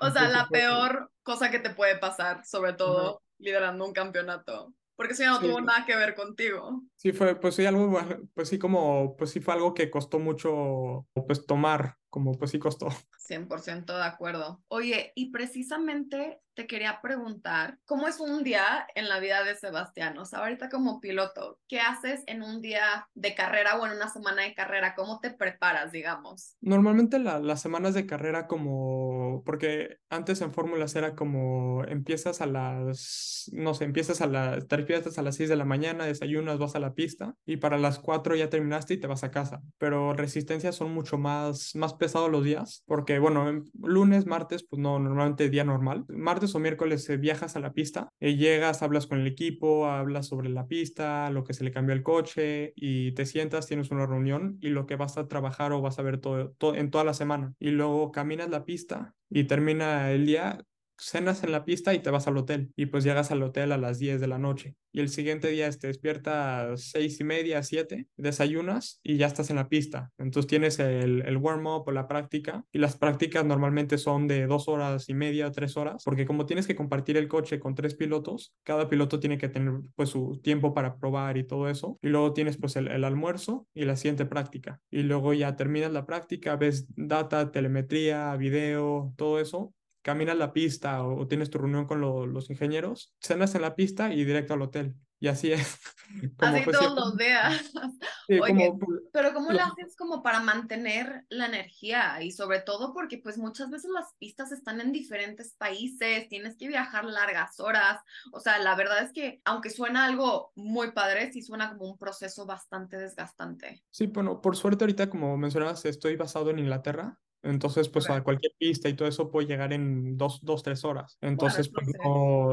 o 0.00 0.10
sea, 0.10 0.28
la 0.28 0.48
peor 0.48 1.10
cosa 1.22 1.50
que 1.50 1.58
te 1.58 1.70
puede 1.70 1.96
pasar, 1.96 2.44
sobre 2.44 2.74
todo 2.74 3.22
liderando 3.38 3.84
un 3.86 3.92
campeonato. 3.92 4.74
Porque 4.96 5.14
eso 5.14 5.22
ya 5.22 5.30
no 5.30 5.40
tuvo 5.40 5.60
nada 5.60 5.84
que 5.84 5.96
ver 5.96 6.14
contigo. 6.14 6.82
Sí, 7.04 7.12
fue, 7.12 7.38
pues 7.38 7.54
sí, 7.54 7.66
algo, 7.66 8.00
pues 8.32 8.48
sí, 8.48 8.58
como, 8.58 9.14
pues 9.18 9.28
sí 9.28 9.40
fue 9.40 9.52
algo 9.52 9.74
que 9.74 9.90
costó 9.90 10.18
mucho, 10.18 11.06
pues 11.26 11.44
tomar, 11.44 11.98
como 12.08 12.32
pues 12.32 12.50
sí 12.52 12.58
costó. 12.58 12.88
100% 13.18 13.94
de 13.94 14.04
acuerdo. 14.04 14.62
Oye, 14.68 15.12
y 15.14 15.30
precisamente 15.30 16.40
te 16.54 16.66
quería 16.66 17.00
preguntar, 17.02 17.78
¿cómo 17.84 18.06
es 18.06 18.20
un 18.20 18.44
día 18.44 18.86
en 18.94 19.08
la 19.08 19.18
vida 19.18 19.42
de 19.42 19.56
Sebastián? 19.56 20.16
O 20.18 20.24
sea, 20.24 20.40
ahorita 20.40 20.68
como 20.68 21.00
piloto, 21.00 21.58
¿qué 21.68 21.80
haces 21.80 22.22
en 22.26 22.42
un 22.42 22.60
día 22.60 23.08
de 23.14 23.34
carrera 23.34 23.76
o 23.78 23.86
en 23.86 23.92
una 23.92 24.08
semana 24.08 24.42
de 24.42 24.54
carrera? 24.54 24.94
¿Cómo 24.94 25.20
te 25.20 25.30
preparas, 25.30 25.90
digamos? 25.90 26.56
Normalmente 26.60 27.18
las 27.18 27.60
semanas 27.60 27.94
de 27.94 28.06
carrera 28.06 28.46
como, 28.46 29.42
porque 29.44 29.98
antes 30.10 30.40
en 30.42 30.52
fórmulas 30.52 30.94
era 30.94 31.16
como 31.16 31.82
empiezas 31.84 32.40
a 32.40 32.46
las, 32.46 33.50
no 33.52 33.74
sé, 33.74 33.84
empiezas 33.84 34.20
a 34.20 34.26
las, 34.26 34.68
te 34.68 34.76
despiertas 34.76 35.18
a 35.18 35.22
las 35.22 35.36
6 35.36 35.48
de 35.48 35.56
la 35.56 35.64
mañana, 35.64 36.06
desayunas, 36.06 36.58
vas 36.58 36.76
a 36.76 36.80
la 36.80 36.93
pista 36.94 37.34
y 37.44 37.58
para 37.58 37.78
las 37.78 37.98
4 37.98 38.34
ya 38.36 38.50
terminaste 38.50 38.94
y 38.94 38.96
te 38.98 39.06
vas 39.06 39.24
a 39.24 39.30
casa. 39.30 39.60
Pero 39.78 40.12
resistencias 40.14 40.76
son 40.76 40.92
mucho 40.92 41.18
más, 41.18 41.74
más 41.74 41.94
pesados 41.94 42.30
los 42.30 42.44
días, 42.44 42.82
porque 42.86 43.18
bueno, 43.18 43.62
lunes, 43.82 44.26
martes, 44.26 44.64
pues 44.64 44.80
no, 44.80 44.98
normalmente 44.98 45.50
día 45.50 45.64
normal. 45.64 46.04
Martes 46.08 46.54
o 46.54 46.58
miércoles 46.58 47.08
eh, 47.10 47.16
viajas 47.16 47.56
a 47.56 47.60
la 47.60 47.72
pista, 47.72 48.08
eh, 48.20 48.36
llegas, 48.36 48.82
hablas 48.82 49.06
con 49.06 49.20
el 49.20 49.26
equipo, 49.26 49.86
hablas 49.86 50.26
sobre 50.28 50.48
la 50.48 50.66
pista, 50.66 51.30
lo 51.30 51.44
que 51.44 51.54
se 51.54 51.64
le 51.64 51.72
cambió 51.72 51.94
el 51.94 52.02
coche 52.02 52.72
y 52.76 53.12
te 53.12 53.26
sientas, 53.26 53.66
tienes 53.66 53.90
una 53.90 54.06
reunión 54.06 54.58
y 54.60 54.68
lo 54.68 54.86
que 54.86 54.96
vas 54.96 55.18
a 55.18 55.28
trabajar 55.28 55.72
o 55.72 55.80
vas 55.80 55.98
a 55.98 56.02
ver 56.02 56.18
todo, 56.18 56.50
todo 56.58 56.74
en 56.74 56.90
toda 56.90 57.04
la 57.04 57.14
semana. 57.14 57.54
Y 57.58 57.70
luego 57.70 58.12
caminas 58.12 58.50
la 58.50 58.64
pista 58.64 59.14
y 59.30 59.44
termina 59.44 60.10
el 60.12 60.26
día 60.26 60.64
cenas 60.98 61.44
en 61.44 61.52
la 61.52 61.64
pista 61.64 61.94
y 61.94 62.00
te 62.00 62.10
vas 62.10 62.26
al 62.26 62.36
hotel 62.36 62.72
y 62.76 62.86
pues 62.86 63.04
llegas 63.04 63.30
al 63.30 63.42
hotel 63.42 63.72
a 63.72 63.78
las 63.78 63.98
10 63.98 64.20
de 64.20 64.26
la 64.26 64.38
noche 64.38 64.76
y 64.94 65.00
el 65.00 65.08
siguiente 65.08 65.48
día 65.48 65.68
te 65.72 65.88
despiertas 65.88 66.92
seis 66.92 67.18
y 67.18 67.24
media, 67.24 67.64
siete, 67.64 68.06
desayunas 68.16 69.00
y 69.02 69.16
ya 69.16 69.26
estás 69.26 69.50
en 69.50 69.56
la 69.56 69.68
pista. 69.68 70.12
Entonces 70.18 70.48
tienes 70.48 70.78
el, 70.78 71.22
el 71.22 71.36
warm-up 71.36 71.82
o 71.86 71.90
la 71.90 72.06
práctica 72.06 72.64
y 72.70 72.78
las 72.78 72.96
prácticas 72.96 73.44
normalmente 73.44 73.98
son 73.98 74.28
de 74.28 74.46
dos 74.46 74.68
horas 74.68 75.08
y 75.08 75.14
media, 75.14 75.50
tres 75.50 75.76
horas, 75.76 76.04
porque 76.04 76.26
como 76.26 76.46
tienes 76.46 76.68
que 76.68 76.76
compartir 76.76 77.16
el 77.16 77.26
coche 77.26 77.58
con 77.58 77.74
tres 77.74 77.96
pilotos, 77.96 78.54
cada 78.62 78.88
piloto 78.88 79.18
tiene 79.18 79.36
que 79.36 79.48
tener 79.48 79.80
pues 79.96 80.10
su 80.10 80.40
tiempo 80.44 80.72
para 80.74 80.96
probar 80.96 81.38
y 81.38 81.44
todo 81.44 81.68
eso. 81.68 81.98
Y 82.00 82.08
luego 82.08 82.32
tienes 82.32 82.56
pues 82.56 82.76
el, 82.76 82.86
el 82.86 83.02
almuerzo 83.02 83.66
y 83.74 83.86
la 83.86 83.96
siguiente 83.96 84.26
práctica. 84.26 84.80
Y 84.92 85.02
luego 85.02 85.34
ya 85.34 85.56
terminas 85.56 85.90
la 85.90 86.06
práctica, 86.06 86.54
ves 86.54 86.86
data, 86.94 87.50
telemetría, 87.50 88.36
video, 88.36 89.12
todo 89.16 89.40
eso 89.40 89.74
caminas 90.04 90.36
la 90.36 90.52
pista 90.52 91.02
o, 91.02 91.26
tienes 91.26 91.50
tu 91.50 91.58
reunión 91.58 91.86
con 91.86 92.00
los 92.00 92.50
ingenieros, 92.50 93.14
cenas 93.20 93.54
en 93.54 93.62
la 93.62 93.74
pista 93.74 94.12
y 94.12 94.24
directo 94.24 94.52
al 94.54 94.62
hotel. 94.62 94.94
Y 95.18 95.28
así 95.28 95.52
es. 95.52 95.78
Como 96.36 96.56
así 96.56 96.70
todos 96.70 96.94
los 96.94 97.16
días. 97.16 97.72
Oye, 98.42 98.74
pero 99.10 99.32
¿cómo 99.32 99.52
lo 99.52 99.60
haces 99.60 99.96
como 99.96 100.22
para 100.22 100.40
mantener 100.40 101.24
la 101.30 101.46
energía? 101.46 102.22
Y 102.22 102.30
sobre 102.30 102.60
todo 102.60 102.92
porque 102.92 103.18
pues 103.18 103.38
muchas 103.38 103.70
veces 103.70 103.90
las 103.90 104.14
pistas 104.18 104.52
están 104.52 104.82
en 104.82 104.92
diferentes 104.92 105.54
países, 105.54 106.28
tienes 106.28 106.56
que 106.58 106.68
viajar 106.68 107.06
largas 107.06 107.58
horas. 107.58 108.00
O 108.32 108.40
sea, 108.40 108.58
la 108.58 108.74
verdad 108.74 109.02
es 109.02 109.12
que 109.12 109.40
aunque 109.44 109.70
suena 109.70 110.04
algo 110.04 110.52
muy 110.56 110.92
padre, 110.92 111.32
sí 111.32 111.40
suena 111.40 111.70
como 111.70 111.90
un 111.90 111.98
proceso 111.98 112.44
bastante 112.44 112.98
desgastante. 112.98 113.82
Sí, 113.90 114.06
bueno, 114.06 114.42
por 114.42 114.56
suerte 114.56 114.84
ahorita 114.84 115.08
como 115.08 115.38
mencionabas, 115.38 115.86
estoy 115.86 116.16
basado 116.16 116.50
en 116.50 116.58
Inglaterra. 116.58 117.18
Entonces, 117.44 117.88
pues 117.88 118.08
a 118.08 118.22
cualquier 118.22 118.52
pista 118.58 118.88
y 118.88 118.94
todo 118.94 119.06
eso 119.06 119.30
puede 119.30 119.46
llegar 119.46 119.72
en 119.72 120.16
dos, 120.16 120.40
dos 120.42 120.62
tres 120.62 120.84
horas. 120.84 121.18
Entonces, 121.20 121.68
pues, 121.68 121.86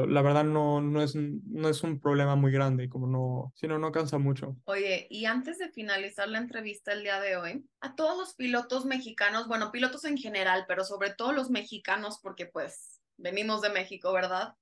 la 0.08 0.22
verdad 0.22 0.44
no, 0.44 0.82
no, 0.82 1.02
es, 1.02 1.16
no 1.16 1.70
es 1.70 1.82
un 1.84 2.00
problema 2.00 2.36
muy 2.36 2.52
grande, 2.52 2.90
como 2.90 3.08
no, 3.08 3.54
si 3.56 3.68
no, 3.68 3.80
no 3.80 3.92
cansa 3.92 4.18
mucho. 4.18 4.58
Oye, 4.66 5.08
y 5.10 5.26
antes 5.26 5.58
de 5.58 5.70
finalizar 5.70 6.28
la 6.28 6.40
entrevista 6.40 6.92
el 6.92 7.04
día 7.04 7.20
de 7.22 7.38
hoy, 7.38 7.66
a 7.80 7.96
todos 7.96 8.18
los 8.18 8.36
pilotos 8.36 8.86
mexicanos, 8.86 9.48
bueno, 9.48 9.72
pilotos 9.72 10.04
en 10.06 10.18
general, 10.18 10.66
pero 10.68 10.84
sobre 10.84 11.14
todo 11.14 11.32
los 11.32 11.50
mexicanos, 11.50 12.20
porque 12.22 12.46
pues 12.46 13.02
venimos 13.18 13.62
de 13.62 13.70
México, 13.70 14.12
¿verdad? 14.12 14.56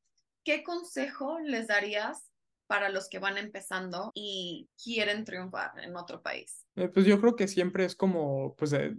¿Qué 0.43 0.63
consejo 0.63 1.39
les 1.39 1.67
darías 1.67 2.29
para 2.69 2.89
los 2.89 3.09
que 3.09 3.17
van 3.17 3.39
empezando 3.39 4.11
y 4.13 4.69
quieren 4.81 5.25
triunfar 5.25 5.71
en 5.79 5.95
otro 5.95 6.21
país? 6.21 6.67
Eh, 6.75 6.87
pues 6.87 7.07
yo 7.07 7.19
creo 7.19 7.35
que 7.35 7.47
siempre 7.47 7.83
es 7.83 7.95
como, 7.95 8.55
pues, 8.57 8.69
de, 8.69 8.93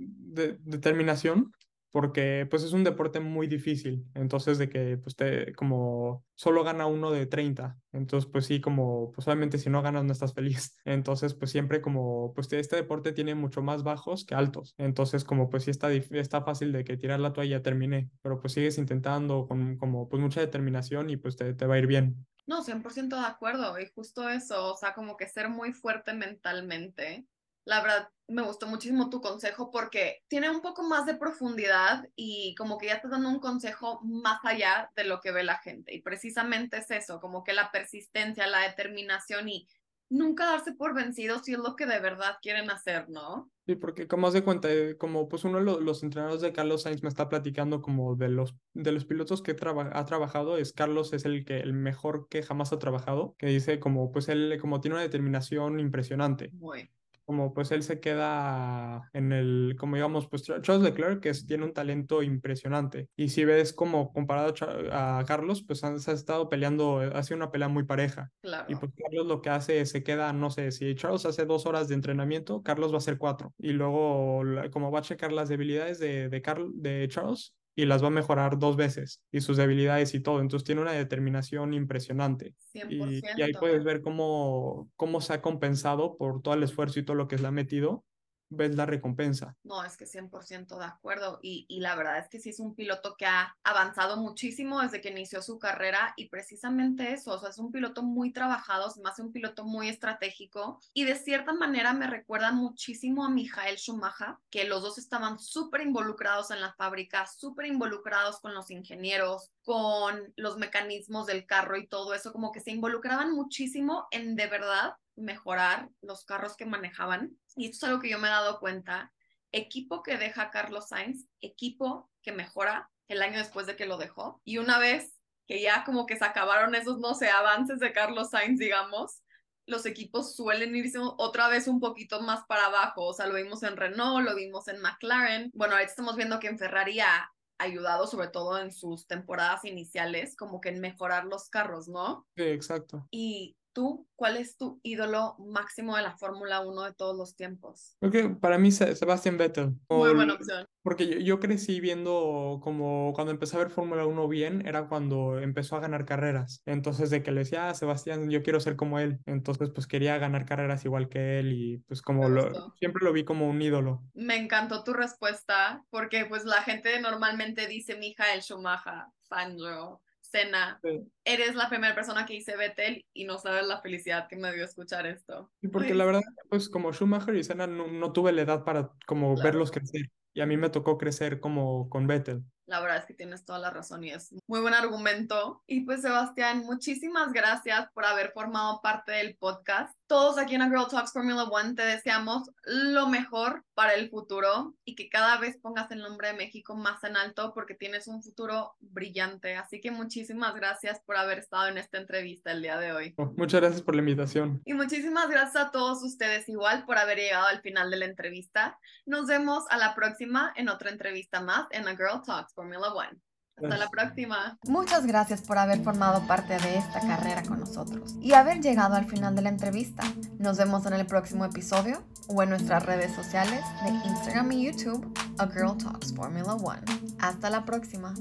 determinación, 0.59 1.52
porque 1.92 2.46
pues 2.50 2.62
es 2.64 2.72
un 2.72 2.85
deporte 2.85 3.20
muy 3.20 3.46
difícil, 3.46 4.04
entonces 4.14 4.59
de 4.59 4.68
que 4.68 4.96
pues 4.96 5.16
te 5.16 5.52
como 5.54 6.24
solo 6.35 6.62
gana 6.62 6.87
uno 6.87 7.11
de 7.11 7.26
30, 7.26 7.78
entonces 7.92 8.30
pues 8.30 8.46
sí 8.46 8.61
como 8.61 9.11
pues 9.11 9.26
obviamente 9.26 9.59
si 9.59 9.70
no 9.70 9.83
ganas 9.83 10.04
no 10.04 10.12
estás 10.12 10.33
feliz, 10.33 10.76
entonces 10.85 11.35
pues 11.35 11.50
siempre 11.50 11.80
como 11.80 12.33
pues 12.35 12.52
este 12.52 12.76
deporte 12.76 13.12
tiene 13.12 13.35
mucho 13.35 13.61
más 13.62 13.83
bajos 13.83 14.24
que 14.24 14.37
altos, 14.37 14.74
entonces 14.78 15.24
como 15.24 15.50
pues 15.50 15.64
sí 15.64 15.72
está, 15.72 15.92
está 15.92 16.42
fácil 16.42 16.72
de 16.72 16.85
que 16.85 16.96
tirar 16.96 17.18
la 17.18 17.33
toalla 17.33 17.62
termine, 17.62 18.09
pero 18.22 18.40
pues 18.40 18.52
sigues 18.52 18.78
intentando 18.78 19.48
con 19.48 19.76
como 19.76 20.09
pues 20.09 20.22
mucha 20.22 20.40
determinación 20.40 21.11
y 21.11 21.16
pues 21.16 21.37
te, 21.37 21.54
te 21.54 21.66
va 21.66 21.74
a 21.74 21.78
ir 21.78 21.88
bien. 21.88 22.24
No, 22.50 22.64
100% 22.64 23.16
de 23.16 23.26
acuerdo. 23.26 23.78
Y 23.78 23.86
justo 23.94 24.28
eso, 24.28 24.74
o 24.74 24.76
sea, 24.76 24.92
como 24.92 25.16
que 25.16 25.28
ser 25.28 25.48
muy 25.48 25.72
fuerte 25.72 26.14
mentalmente. 26.14 27.24
La 27.64 27.80
verdad, 27.80 28.08
me 28.26 28.42
gustó 28.42 28.66
muchísimo 28.66 29.08
tu 29.08 29.20
consejo 29.20 29.70
porque 29.70 30.24
tiene 30.26 30.50
un 30.50 30.60
poco 30.60 30.82
más 30.82 31.06
de 31.06 31.14
profundidad 31.14 32.08
y 32.16 32.56
como 32.56 32.76
que 32.76 32.86
ya 32.86 32.94
estás 32.94 33.12
dando 33.12 33.28
un 33.28 33.38
consejo 33.38 34.00
más 34.02 34.40
allá 34.42 34.90
de 34.96 35.04
lo 35.04 35.20
que 35.20 35.30
ve 35.30 35.44
la 35.44 35.58
gente. 35.58 35.94
Y 35.94 36.02
precisamente 36.02 36.78
es 36.78 36.90
eso, 36.90 37.20
como 37.20 37.44
que 37.44 37.52
la 37.52 37.70
persistencia, 37.70 38.48
la 38.48 38.62
determinación 38.62 39.48
y 39.48 39.68
nunca 40.11 40.46
darse 40.46 40.73
por 40.73 40.94
vencido 40.94 41.38
si 41.38 41.53
es 41.53 41.59
lo 41.59 41.77
que 41.77 41.87
de 41.87 42.01
verdad 42.01 42.37
quieren 42.42 42.70
hacer, 42.70 43.09
¿no? 43.09 43.51
Sí, 43.66 43.77
porque 43.77 44.07
como 44.07 44.27
has 44.27 44.33
de 44.33 44.42
cuenta, 44.42 44.70
eh, 44.70 44.96
como 44.99 45.29
pues 45.29 45.44
uno 45.44 45.59
de 45.59 45.64
los, 45.64 46.03
entrenadores 46.03 46.42
de 46.42 46.53
Carlos 46.53 46.83
Sainz 46.83 47.03
me 47.03 47.09
está 47.09 47.29
platicando 47.29 47.81
como 47.81 48.16
de 48.16 48.29
los, 48.29 48.57
de 48.75 48.92
los 48.92 49.05
pilotos 49.05 49.42
que 49.42 49.53
ha 49.53 50.05
trabajado, 50.05 50.59
es 50.59 50.73
Carlos 50.73 51.12
es 51.12 51.25
el 51.25 51.44
que 51.44 51.61
el 51.61 51.73
mejor 51.73 52.29
que 52.29 52.42
jamás 52.42 52.73
ha 52.73 52.79
trabajado, 52.79 53.37
que 53.38 53.46
dice 53.46 53.79
como 53.79 54.11
pues 54.11 54.29
él 54.29 54.59
como 54.61 54.81
tiene 54.81 54.96
una 54.96 55.03
determinación 55.03 55.81
impresionante. 55.81 56.51
Muy 56.53 56.90
como 57.30 57.54
pues 57.54 57.70
él 57.70 57.84
se 57.84 58.00
queda 58.00 59.08
en 59.12 59.30
el, 59.30 59.76
como 59.78 59.94
digamos, 59.94 60.26
pues 60.26 60.42
Charles 60.42 60.82
Leclerc 60.82 61.20
que 61.20 61.32
tiene 61.46 61.64
un 61.64 61.72
talento 61.72 62.24
impresionante. 62.24 63.08
Y 63.14 63.28
si 63.28 63.44
ves 63.44 63.72
como 63.72 64.12
comparado 64.12 64.52
a, 64.90 65.22
Carlos, 65.28 65.62
pues 65.62 65.84
han, 65.84 66.00
se 66.00 66.10
ha 66.10 66.14
estado 66.14 66.48
peleando, 66.48 66.98
ha 66.98 67.22
sido 67.22 67.36
una 67.36 67.52
pelea 67.52 67.68
muy 67.68 67.84
pareja. 67.84 68.32
Claro. 68.42 68.64
Y 68.68 68.74
pues 68.74 68.90
Carlos 69.00 69.28
lo 69.28 69.40
que 69.42 69.50
hace 69.50 69.80
es 69.80 69.90
se 69.90 70.02
queda, 70.02 70.32
no 70.32 70.50
sé, 70.50 70.72
si 70.72 70.96
Charles 70.96 71.24
hace 71.24 71.46
dos 71.46 71.66
horas 71.66 71.86
de 71.86 71.94
entrenamiento, 71.94 72.64
Carlos 72.64 72.90
va 72.90 72.96
a 72.96 72.98
hacer 72.98 73.16
cuatro. 73.16 73.54
Y 73.58 73.74
luego, 73.74 74.42
como 74.72 74.90
va 74.90 74.98
a 74.98 75.02
checar 75.02 75.30
las 75.30 75.48
debilidades 75.48 76.00
de, 76.00 76.28
de, 76.28 76.42
Carl, 76.42 76.72
de 76.74 77.06
Charles, 77.08 77.54
y 77.74 77.87
las 77.87 78.02
va 78.02 78.09
a 78.09 78.11
mejorar 78.11 78.59
dos 78.59 78.76
veces 78.76 79.22
y 79.30 79.40
sus 79.40 79.56
debilidades 79.56 80.14
y 80.14 80.20
todo. 80.20 80.40
Entonces 80.40 80.64
tiene 80.64 80.80
una 80.80 80.92
determinación 80.92 81.72
impresionante. 81.74 82.54
Y, 82.74 83.18
y, 83.18 83.42
ahí 83.42 83.52
puedes 83.52 83.85
ver 83.85 84.00
cómo, 84.00 84.90
cómo 84.96 85.20
se 85.20 85.35
ha 85.35 85.42
compensado 85.42 86.16
por 86.16 86.42
todo 86.42 86.54
el 86.54 86.62
esfuerzo 86.62 87.00
y 87.00 87.04
todo 87.04 87.16
lo 87.16 87.28
que 87.28 87.37
se 87.37 87.42
le 87.42 87.48
ha 87.48 87.52
metido 87.52 88.04
ves 88.50 88.74
la 88.74 88.84
recompensa. 88.84 89.56
No, 89.62 89.82
es 89.84 89.96
que 89.96 90.06
100% 90.06 90.78
de 90.78 90.84
acuerdo. 90.84 91.38
Y, 91.42 91.66
y, 91.68 91.80
la 91.80 91.94
verdad 91.94 92.18
es 92.18 92.28
que 92.28 92.40
sí 92.40 92.50
es 92.50 92.60
un 92.60 92.74
piloto 92.74 93.16
que 93.16 93.26
ha 93.26 93.56
avanzado 93.64 94.16
muchísimo 94.16 94.80
desde 94.80 95.00
que 95.00 95.10
inició 95.10 95.40
su 95.40 95.58
carrera 95.58 96.12
y 96.16 96.28
precisamente 96.28 97.12
eso, 97.12 97.32
o 97.32 97.38
sea, 97.38 97.50
es 97.50 97.58
un 97.58 97.72
piloto 97.72 98.02
muy 98.02 98.32
trabajado, 98.32 98.88
es 98.88 98.98
más 98.98 99.18
un 99.18 99.32
piloto 99.32 99.64
muy 99.64 99.88
estratégico 99.88 100.80
y 100.92 101.04
de 101.04 101.14
cierta 101.14 101.52
manera 101.52 101.92
me 101.92 102.06
recuerda 102.06 102.52
muchísimo 102.52 103.24
a 103.24 103.30
Michael 103.30 103.78
Schumacher, 103.78 104.34
que 104.50 104.64
los 104.64 104.82
dos 104.82 104.98
estaban 104.98 105.38
súper 105.38 105.82
involucrados 105.82 106.50
en 106.50 106.60
la 106.60 106.72
fábrica, 106.74 107.26
súper 107.26 107.66
involucrados 107.66 108.40
con 108.40 108.54
los 108.54 108.70
ingenieros, 108.70 109.50
con 109.62 110.32
los 110.36 110.58
mecanismos 110.58 111.26
del 111.26 111.46
carro 111.46 111.76
y 111.76 111.86
todo 111.86 112.14
eso, 112.14 112.32
como 112.32 112.52
que 112.52 112.60
se 112.60 112.72
involucraban 112.72 113.32
muchísimo 113.32 114.06
en 114.10 114.36
de 114.36 114.46
verdad 114.46 114.94
mejorar 115.16 115.90
los 116.00 116.24
carros 116.24 116.56
que 116.56 116.66
manejaban. 116.66 117.36
Y 117.56 117.66
esto 117.66 117.86
es 117.86 117.90
algo 117.90 118.02
que 118.02 118.10
yo 118.10 118.18
me 118.18 118.28
he 118.28 118.30
dado 118.30 118.60
cuenta. 118.60 119.12
Equipo 119.52 120.02
que 120.02 120.16
deja 120.16 120.50
Carlos 120.50 120.88
Sainz, 120.88 121.26
equipo 121.40 122.10
que 122.22 122.32
mejora 122.32 122.90
el 123.08 123.22
año 123.22 123.38
después 123.38 123.66
de 123.66 123.76
que 123.76 123.86
lo 123.86 123.98
dejó. 123.98 124.40
Y 124.44 124.58
una 124.58 124.78
vez 124.78 125.18
que 125.46 125.60
ya 125.60 125.84
como 125.84 126.06
que 126.06 126.16
se 126.16 126.24
acabaron 126.24 126.74
esos, 126.74 126.98
no 127.00 127.14
sé, 127.14 127.28
avances 127.28 127.80
de 127.80 127.92
Carlos 127.92 128.30
Sainz, 128.30 128.58
digamos, 128.58 129.22
los 129.66 129.86
equipos 129.86 130.34
suelen 130.34 130.76
irse 130.76 130.98
otra 130.98 131.48
vez 131.48 131.66
un 131.66 131.80
poquito 131.80 132.20
más 132.20 132.44
para 132.46 132.66
abajo. 132.66 133.06
O 133.06 133.14
sea, 133.14 133.26
lo 133.26 133.34
vimos 133.34 133.62
en 133.62 133.76
Renault, 133.76 134.26
lo 134.28 134.34
vimos 134.34 134.68
en 134.68 134.80
McLaren. 134.80 135.50
Bueno, 135.54 135.74
ahorita 135.74 135.90
estamos 135.90 136.16
viendo 136.16 136.38
que 136.38 136.48
en 136.48 136.58
Ferrari 136.58 137.00
ha 137.00 137.30
ayudado, 137.58 138.06
sobre 138.06 138.28
todo 138.28 138.58
en 138.58 138.72
sus 138.72 139.06
temporadas 139.06 139.64
iniciales, 139.64 140.36
como 140.36 140.60
que 140.60 140.70
en 140.70 140.80
mejorar 140.80 141.24
los 141.24 141.48
carros, 141.48 141.88
¿no? 141.88 142.26
Sí, 142.36 142.44
exacto. 142.44 143.06
Y 143.10 143.56
tú, 143.80 144.06
¿cuál 144.14 144.36
es 144.36 144.58
tu 144.58 144.78
ídolo 144.82 145.36
máximo 145.38 145.96
de 145.96 146.02
la 146.02 146.14
Fórmula 146.14 146.60
1 146.60 146.82
de 146.82 146.92
todos 146.92 147.16
los 147.16 147.34
tiempos? 147.34 147.96
Creo 147.98 148.12
que 148.12 148.28
para 148.28 148.58
mí 148.58 148.70
Sebastián 148.70 149.38
Vettel. 149.38 149.72
Muy 149.88 150.12
buena 150.14 150.34
opción. 150.34 150.66
Porque 150.82 151.06
yo, 151.06 151.18
yo, 151.18 151.40
crecí 151.40 151.80
viendo 151.80 152.60
como 152.62 153.14
cuando 153.14 153.30
empecé 153.30 153.56
a 153.56 153.60
ver 153.60 153.70
Fórmula 153.70 154.04
1 154.04 154.28
bien, 154.28 154.66
era 154.66 154.86
cuando 154.86 155.38
empezó 155.38 155.76
a 155.76 155.80
ganar 155.80 156.04
carreras. 156.04 156.62
Entonces 156.66 157.08
de 157.08 157.22
que 157.22 157.30
le 157.30 157.40
decía, 157.40 157.70
ah, 157.70 157.74
Sebastián, 157.74 158.28
yo 158.28 158.42
quiero 158.42 158.60
ser 158.60 158.76
como 158.76 158.98
él. 158.98 159.18
Entonces 159.24 159.70
pues 159.74 159.86
quería 159.86 160.18
ganar 160.18 160.44
carreras 160.44 160.84
igual 160.84 161.08
que 161.08 161.38
él 161.38 161.54
y 161.54 161.78
pues 161.78 162.02
como 162.02 162.28
lo, 162.28 162.74
siempre 162.78 163.02
lo 163.02 163.14
vi 163.14 163.24
como 163.24 163.48
un 163.48 163.62
ídolo. 163.62 164.02
Me 164.12 164.36
encantó 164.36 164.84
tu 164.84 164.92
respuesta 164.92 165.82
porque 165.88 166.26
pues 166.26 166.44
la 166.44 166.62
gente 166.62 167.00
normalmente 167.00 167.66
dice 167.66 167.98
el 167.98 168.42
Schumacher, 168.42 169.04
Fangio, 169.22 170.02
Cena. 170.30 170.80
Eres 171.24 171.54
la 171.54 171.68
primera 171.68 171.94
persona 171.94 172.24
que 172.26 172.34
hice 172.34 172.56
Vettel 172.56 173.04
y 173.12 173.24
no 173.24 173.38
sabes 173.38 173.66
la 173.66 173.80
felicidad 173.80 174.28
que 174.28 174.36
me 174.36 174.52
dio 174.52 174.64
escuchar 174.64 175.06
esto. 175.06 175.50
Y 175.60 175.68
porque 175.68 175.94
la 175.94 176.04
verdad, 176.04 176.22
pues 176.48 176.68
como 176.68 176.92
Schumacher 176.92 177.34
y 177.34 177.44
Senna 177.44 177.66
no, 177.66 177.88
no 177.88 178.12
tuve 178.12 178.32
la 178.32 178.42
edad 178.42 178.64
para 178.64 178.90
como 179.06 179.36
verlos 179.36 179.70
crecer. 179.70 180.10
Y 180.32 180.40
a 180.40 180.46
mí 180.46 180.56
me 180.56 180.70
tocó 180.70 180.96
crecer 180.96 181.40
como 181.40 181.88
con 181.88 182.06
Vettel. 182.06 182.42
La 182.70 182.78
verdad 182.78 182.98
es 182.98 183.04
que 183.04 183.14
tienes 183.14 183.44
toda 183.44 183.59
la 183.59 183.70
razón 183.70 184.04
y 184.04 184.11
es 184.11 184.33
muy 184.46 184.61
buen 184.61 184.74
argumento. 184.74 185.61
Y 185.66 185.80
pues 185.80 186.02
Sebastián, 186.02 186.61
muchísimas 186.64 187.33
gracias 187.33 187.90
por 187.92 188.04
haber 188.04 188.30
formado 188.30 188.80
parte 188.80 189.11
del 189.11 189.37
podcast. 189.37 189.92
Todos 190.06 190.38
aquí 190.38 190.54
en 190.54 190.62
A 190.62 190.68
Girl 190.68 190.87
Talks 190.88 191.12
Formula 191.12 191.42
One 191.44 191.74
te 191.74 191.83
deseamos 191.83 192.48
lo 192.64 193.09
mejor 193.09 193.64
para 193.74 193.94
el 193.94 194.09
futuro 194.09 194.76
y 194.85 194.94
que 194.94 195.09
cada 195.09 195.38
vez 195.38 195.56
pongas 195.56 195.90
el 195.90 195.98
nombre 195.98 196.28
de 196.28 196.35
México 196.35 196.76
más 196.76 197.02
en 197.02 197.16
alto 197.16 197.52
porque 197.54 197.74
tienes 197.74 198.06
un 198.06 198.22
futuro 198.22 198.76
brillante. 198.78 199.56
Así 199.56 199.80
que 199.80 199.90
muchísimas 199.90 200.54
gracias 200.54 201.00
por 201.04 201.16
haber 201.16 201.38
estado 201.38 201.66
en 201.66 201.78
esta 201.78 201.98
entrevista 201.98 202.52
el 202.52 202.62
día 202.62 202.78
de 202.78 202.92
hoy. 202.92 203.14
Oh, 203.16 203.33
muchas 203.37 203.62
gracias 203.62 203.83
por 203.83 203.96
la 203.96 204.02
invitación. 204.02 204.62
Y 204.64 204.74
muchísimas 204.74 205.28
gracias 205.28 205.56
a 205.56 205.70
todos 205.72 206.04
ustedes 206.04 206.48
igual 206.48 206.85
por 206.87 206.98
haber 206.98 207.18
llegado 207.18 207.48
al 207.48 207.62
final 207.62 207.90
de 207.90 207.96
la 207.96 208.04
entrevista. 208.04 208.78
Nos 209.06 209.26
vemos 209.26 209.64
a 209.70 209.76
la 209.76 209.96
próxima 209.96 210.52
en 210.54 210.68
otra 210.68 210.90
entrevista 210.90 211.40
más 211.40 211.66
en 211.70 211.88
A 211.88 211.96
Girl 211.96 212.22
Talks 212.24 212.54
Formula 212.61 212.92
One. 212.92 213.18
Hasta 213.57 213.79
la 213.79 213.88
próxima. 213.88 214.59
Muchas 214.66 215.07
gracias 215.07 215.40
por 215.40 215.57
haber 215.57 215.83
formado 215.83 216.27
parte 216.27 216.59
de 216.59 216.77
esta 216.77 217.01
carrera 217.01 217.42
con 217.42 217.59
nosotros 217.59 218.16
y 218.20 218.35
haber 218.35 218.61
llegado 218.61 218.96
al 218.96 219.07
final 219.07 219.35
de 219.35 219.42
la 219.42 219.49
entrevista. 219.49 220.03
Nos 220.38 220.59
vemos 220.59 220.85
en 220.85 220.92
el 220.92 221.07
próximo 221.07 221.46
episodio 221.46 222.03
o 222.29 222.42
en 222.42 222.51
nuestras 222.51 222.85
redes 222.85 223.14
sociales 223.14 223.62
de 223.83 223.90
Instagram 224.11 224.53
y 224.53 224.66
YouTube, 224.66 225.11
A 225.38 225.46
Girl 225.46 225.77
Talks 225.79 226.14
Formula 226.14 226.55
One. 226.55 226.83
Hasta 227.18 227.49
la 227.49 227.64
próxima. 227.64 228.14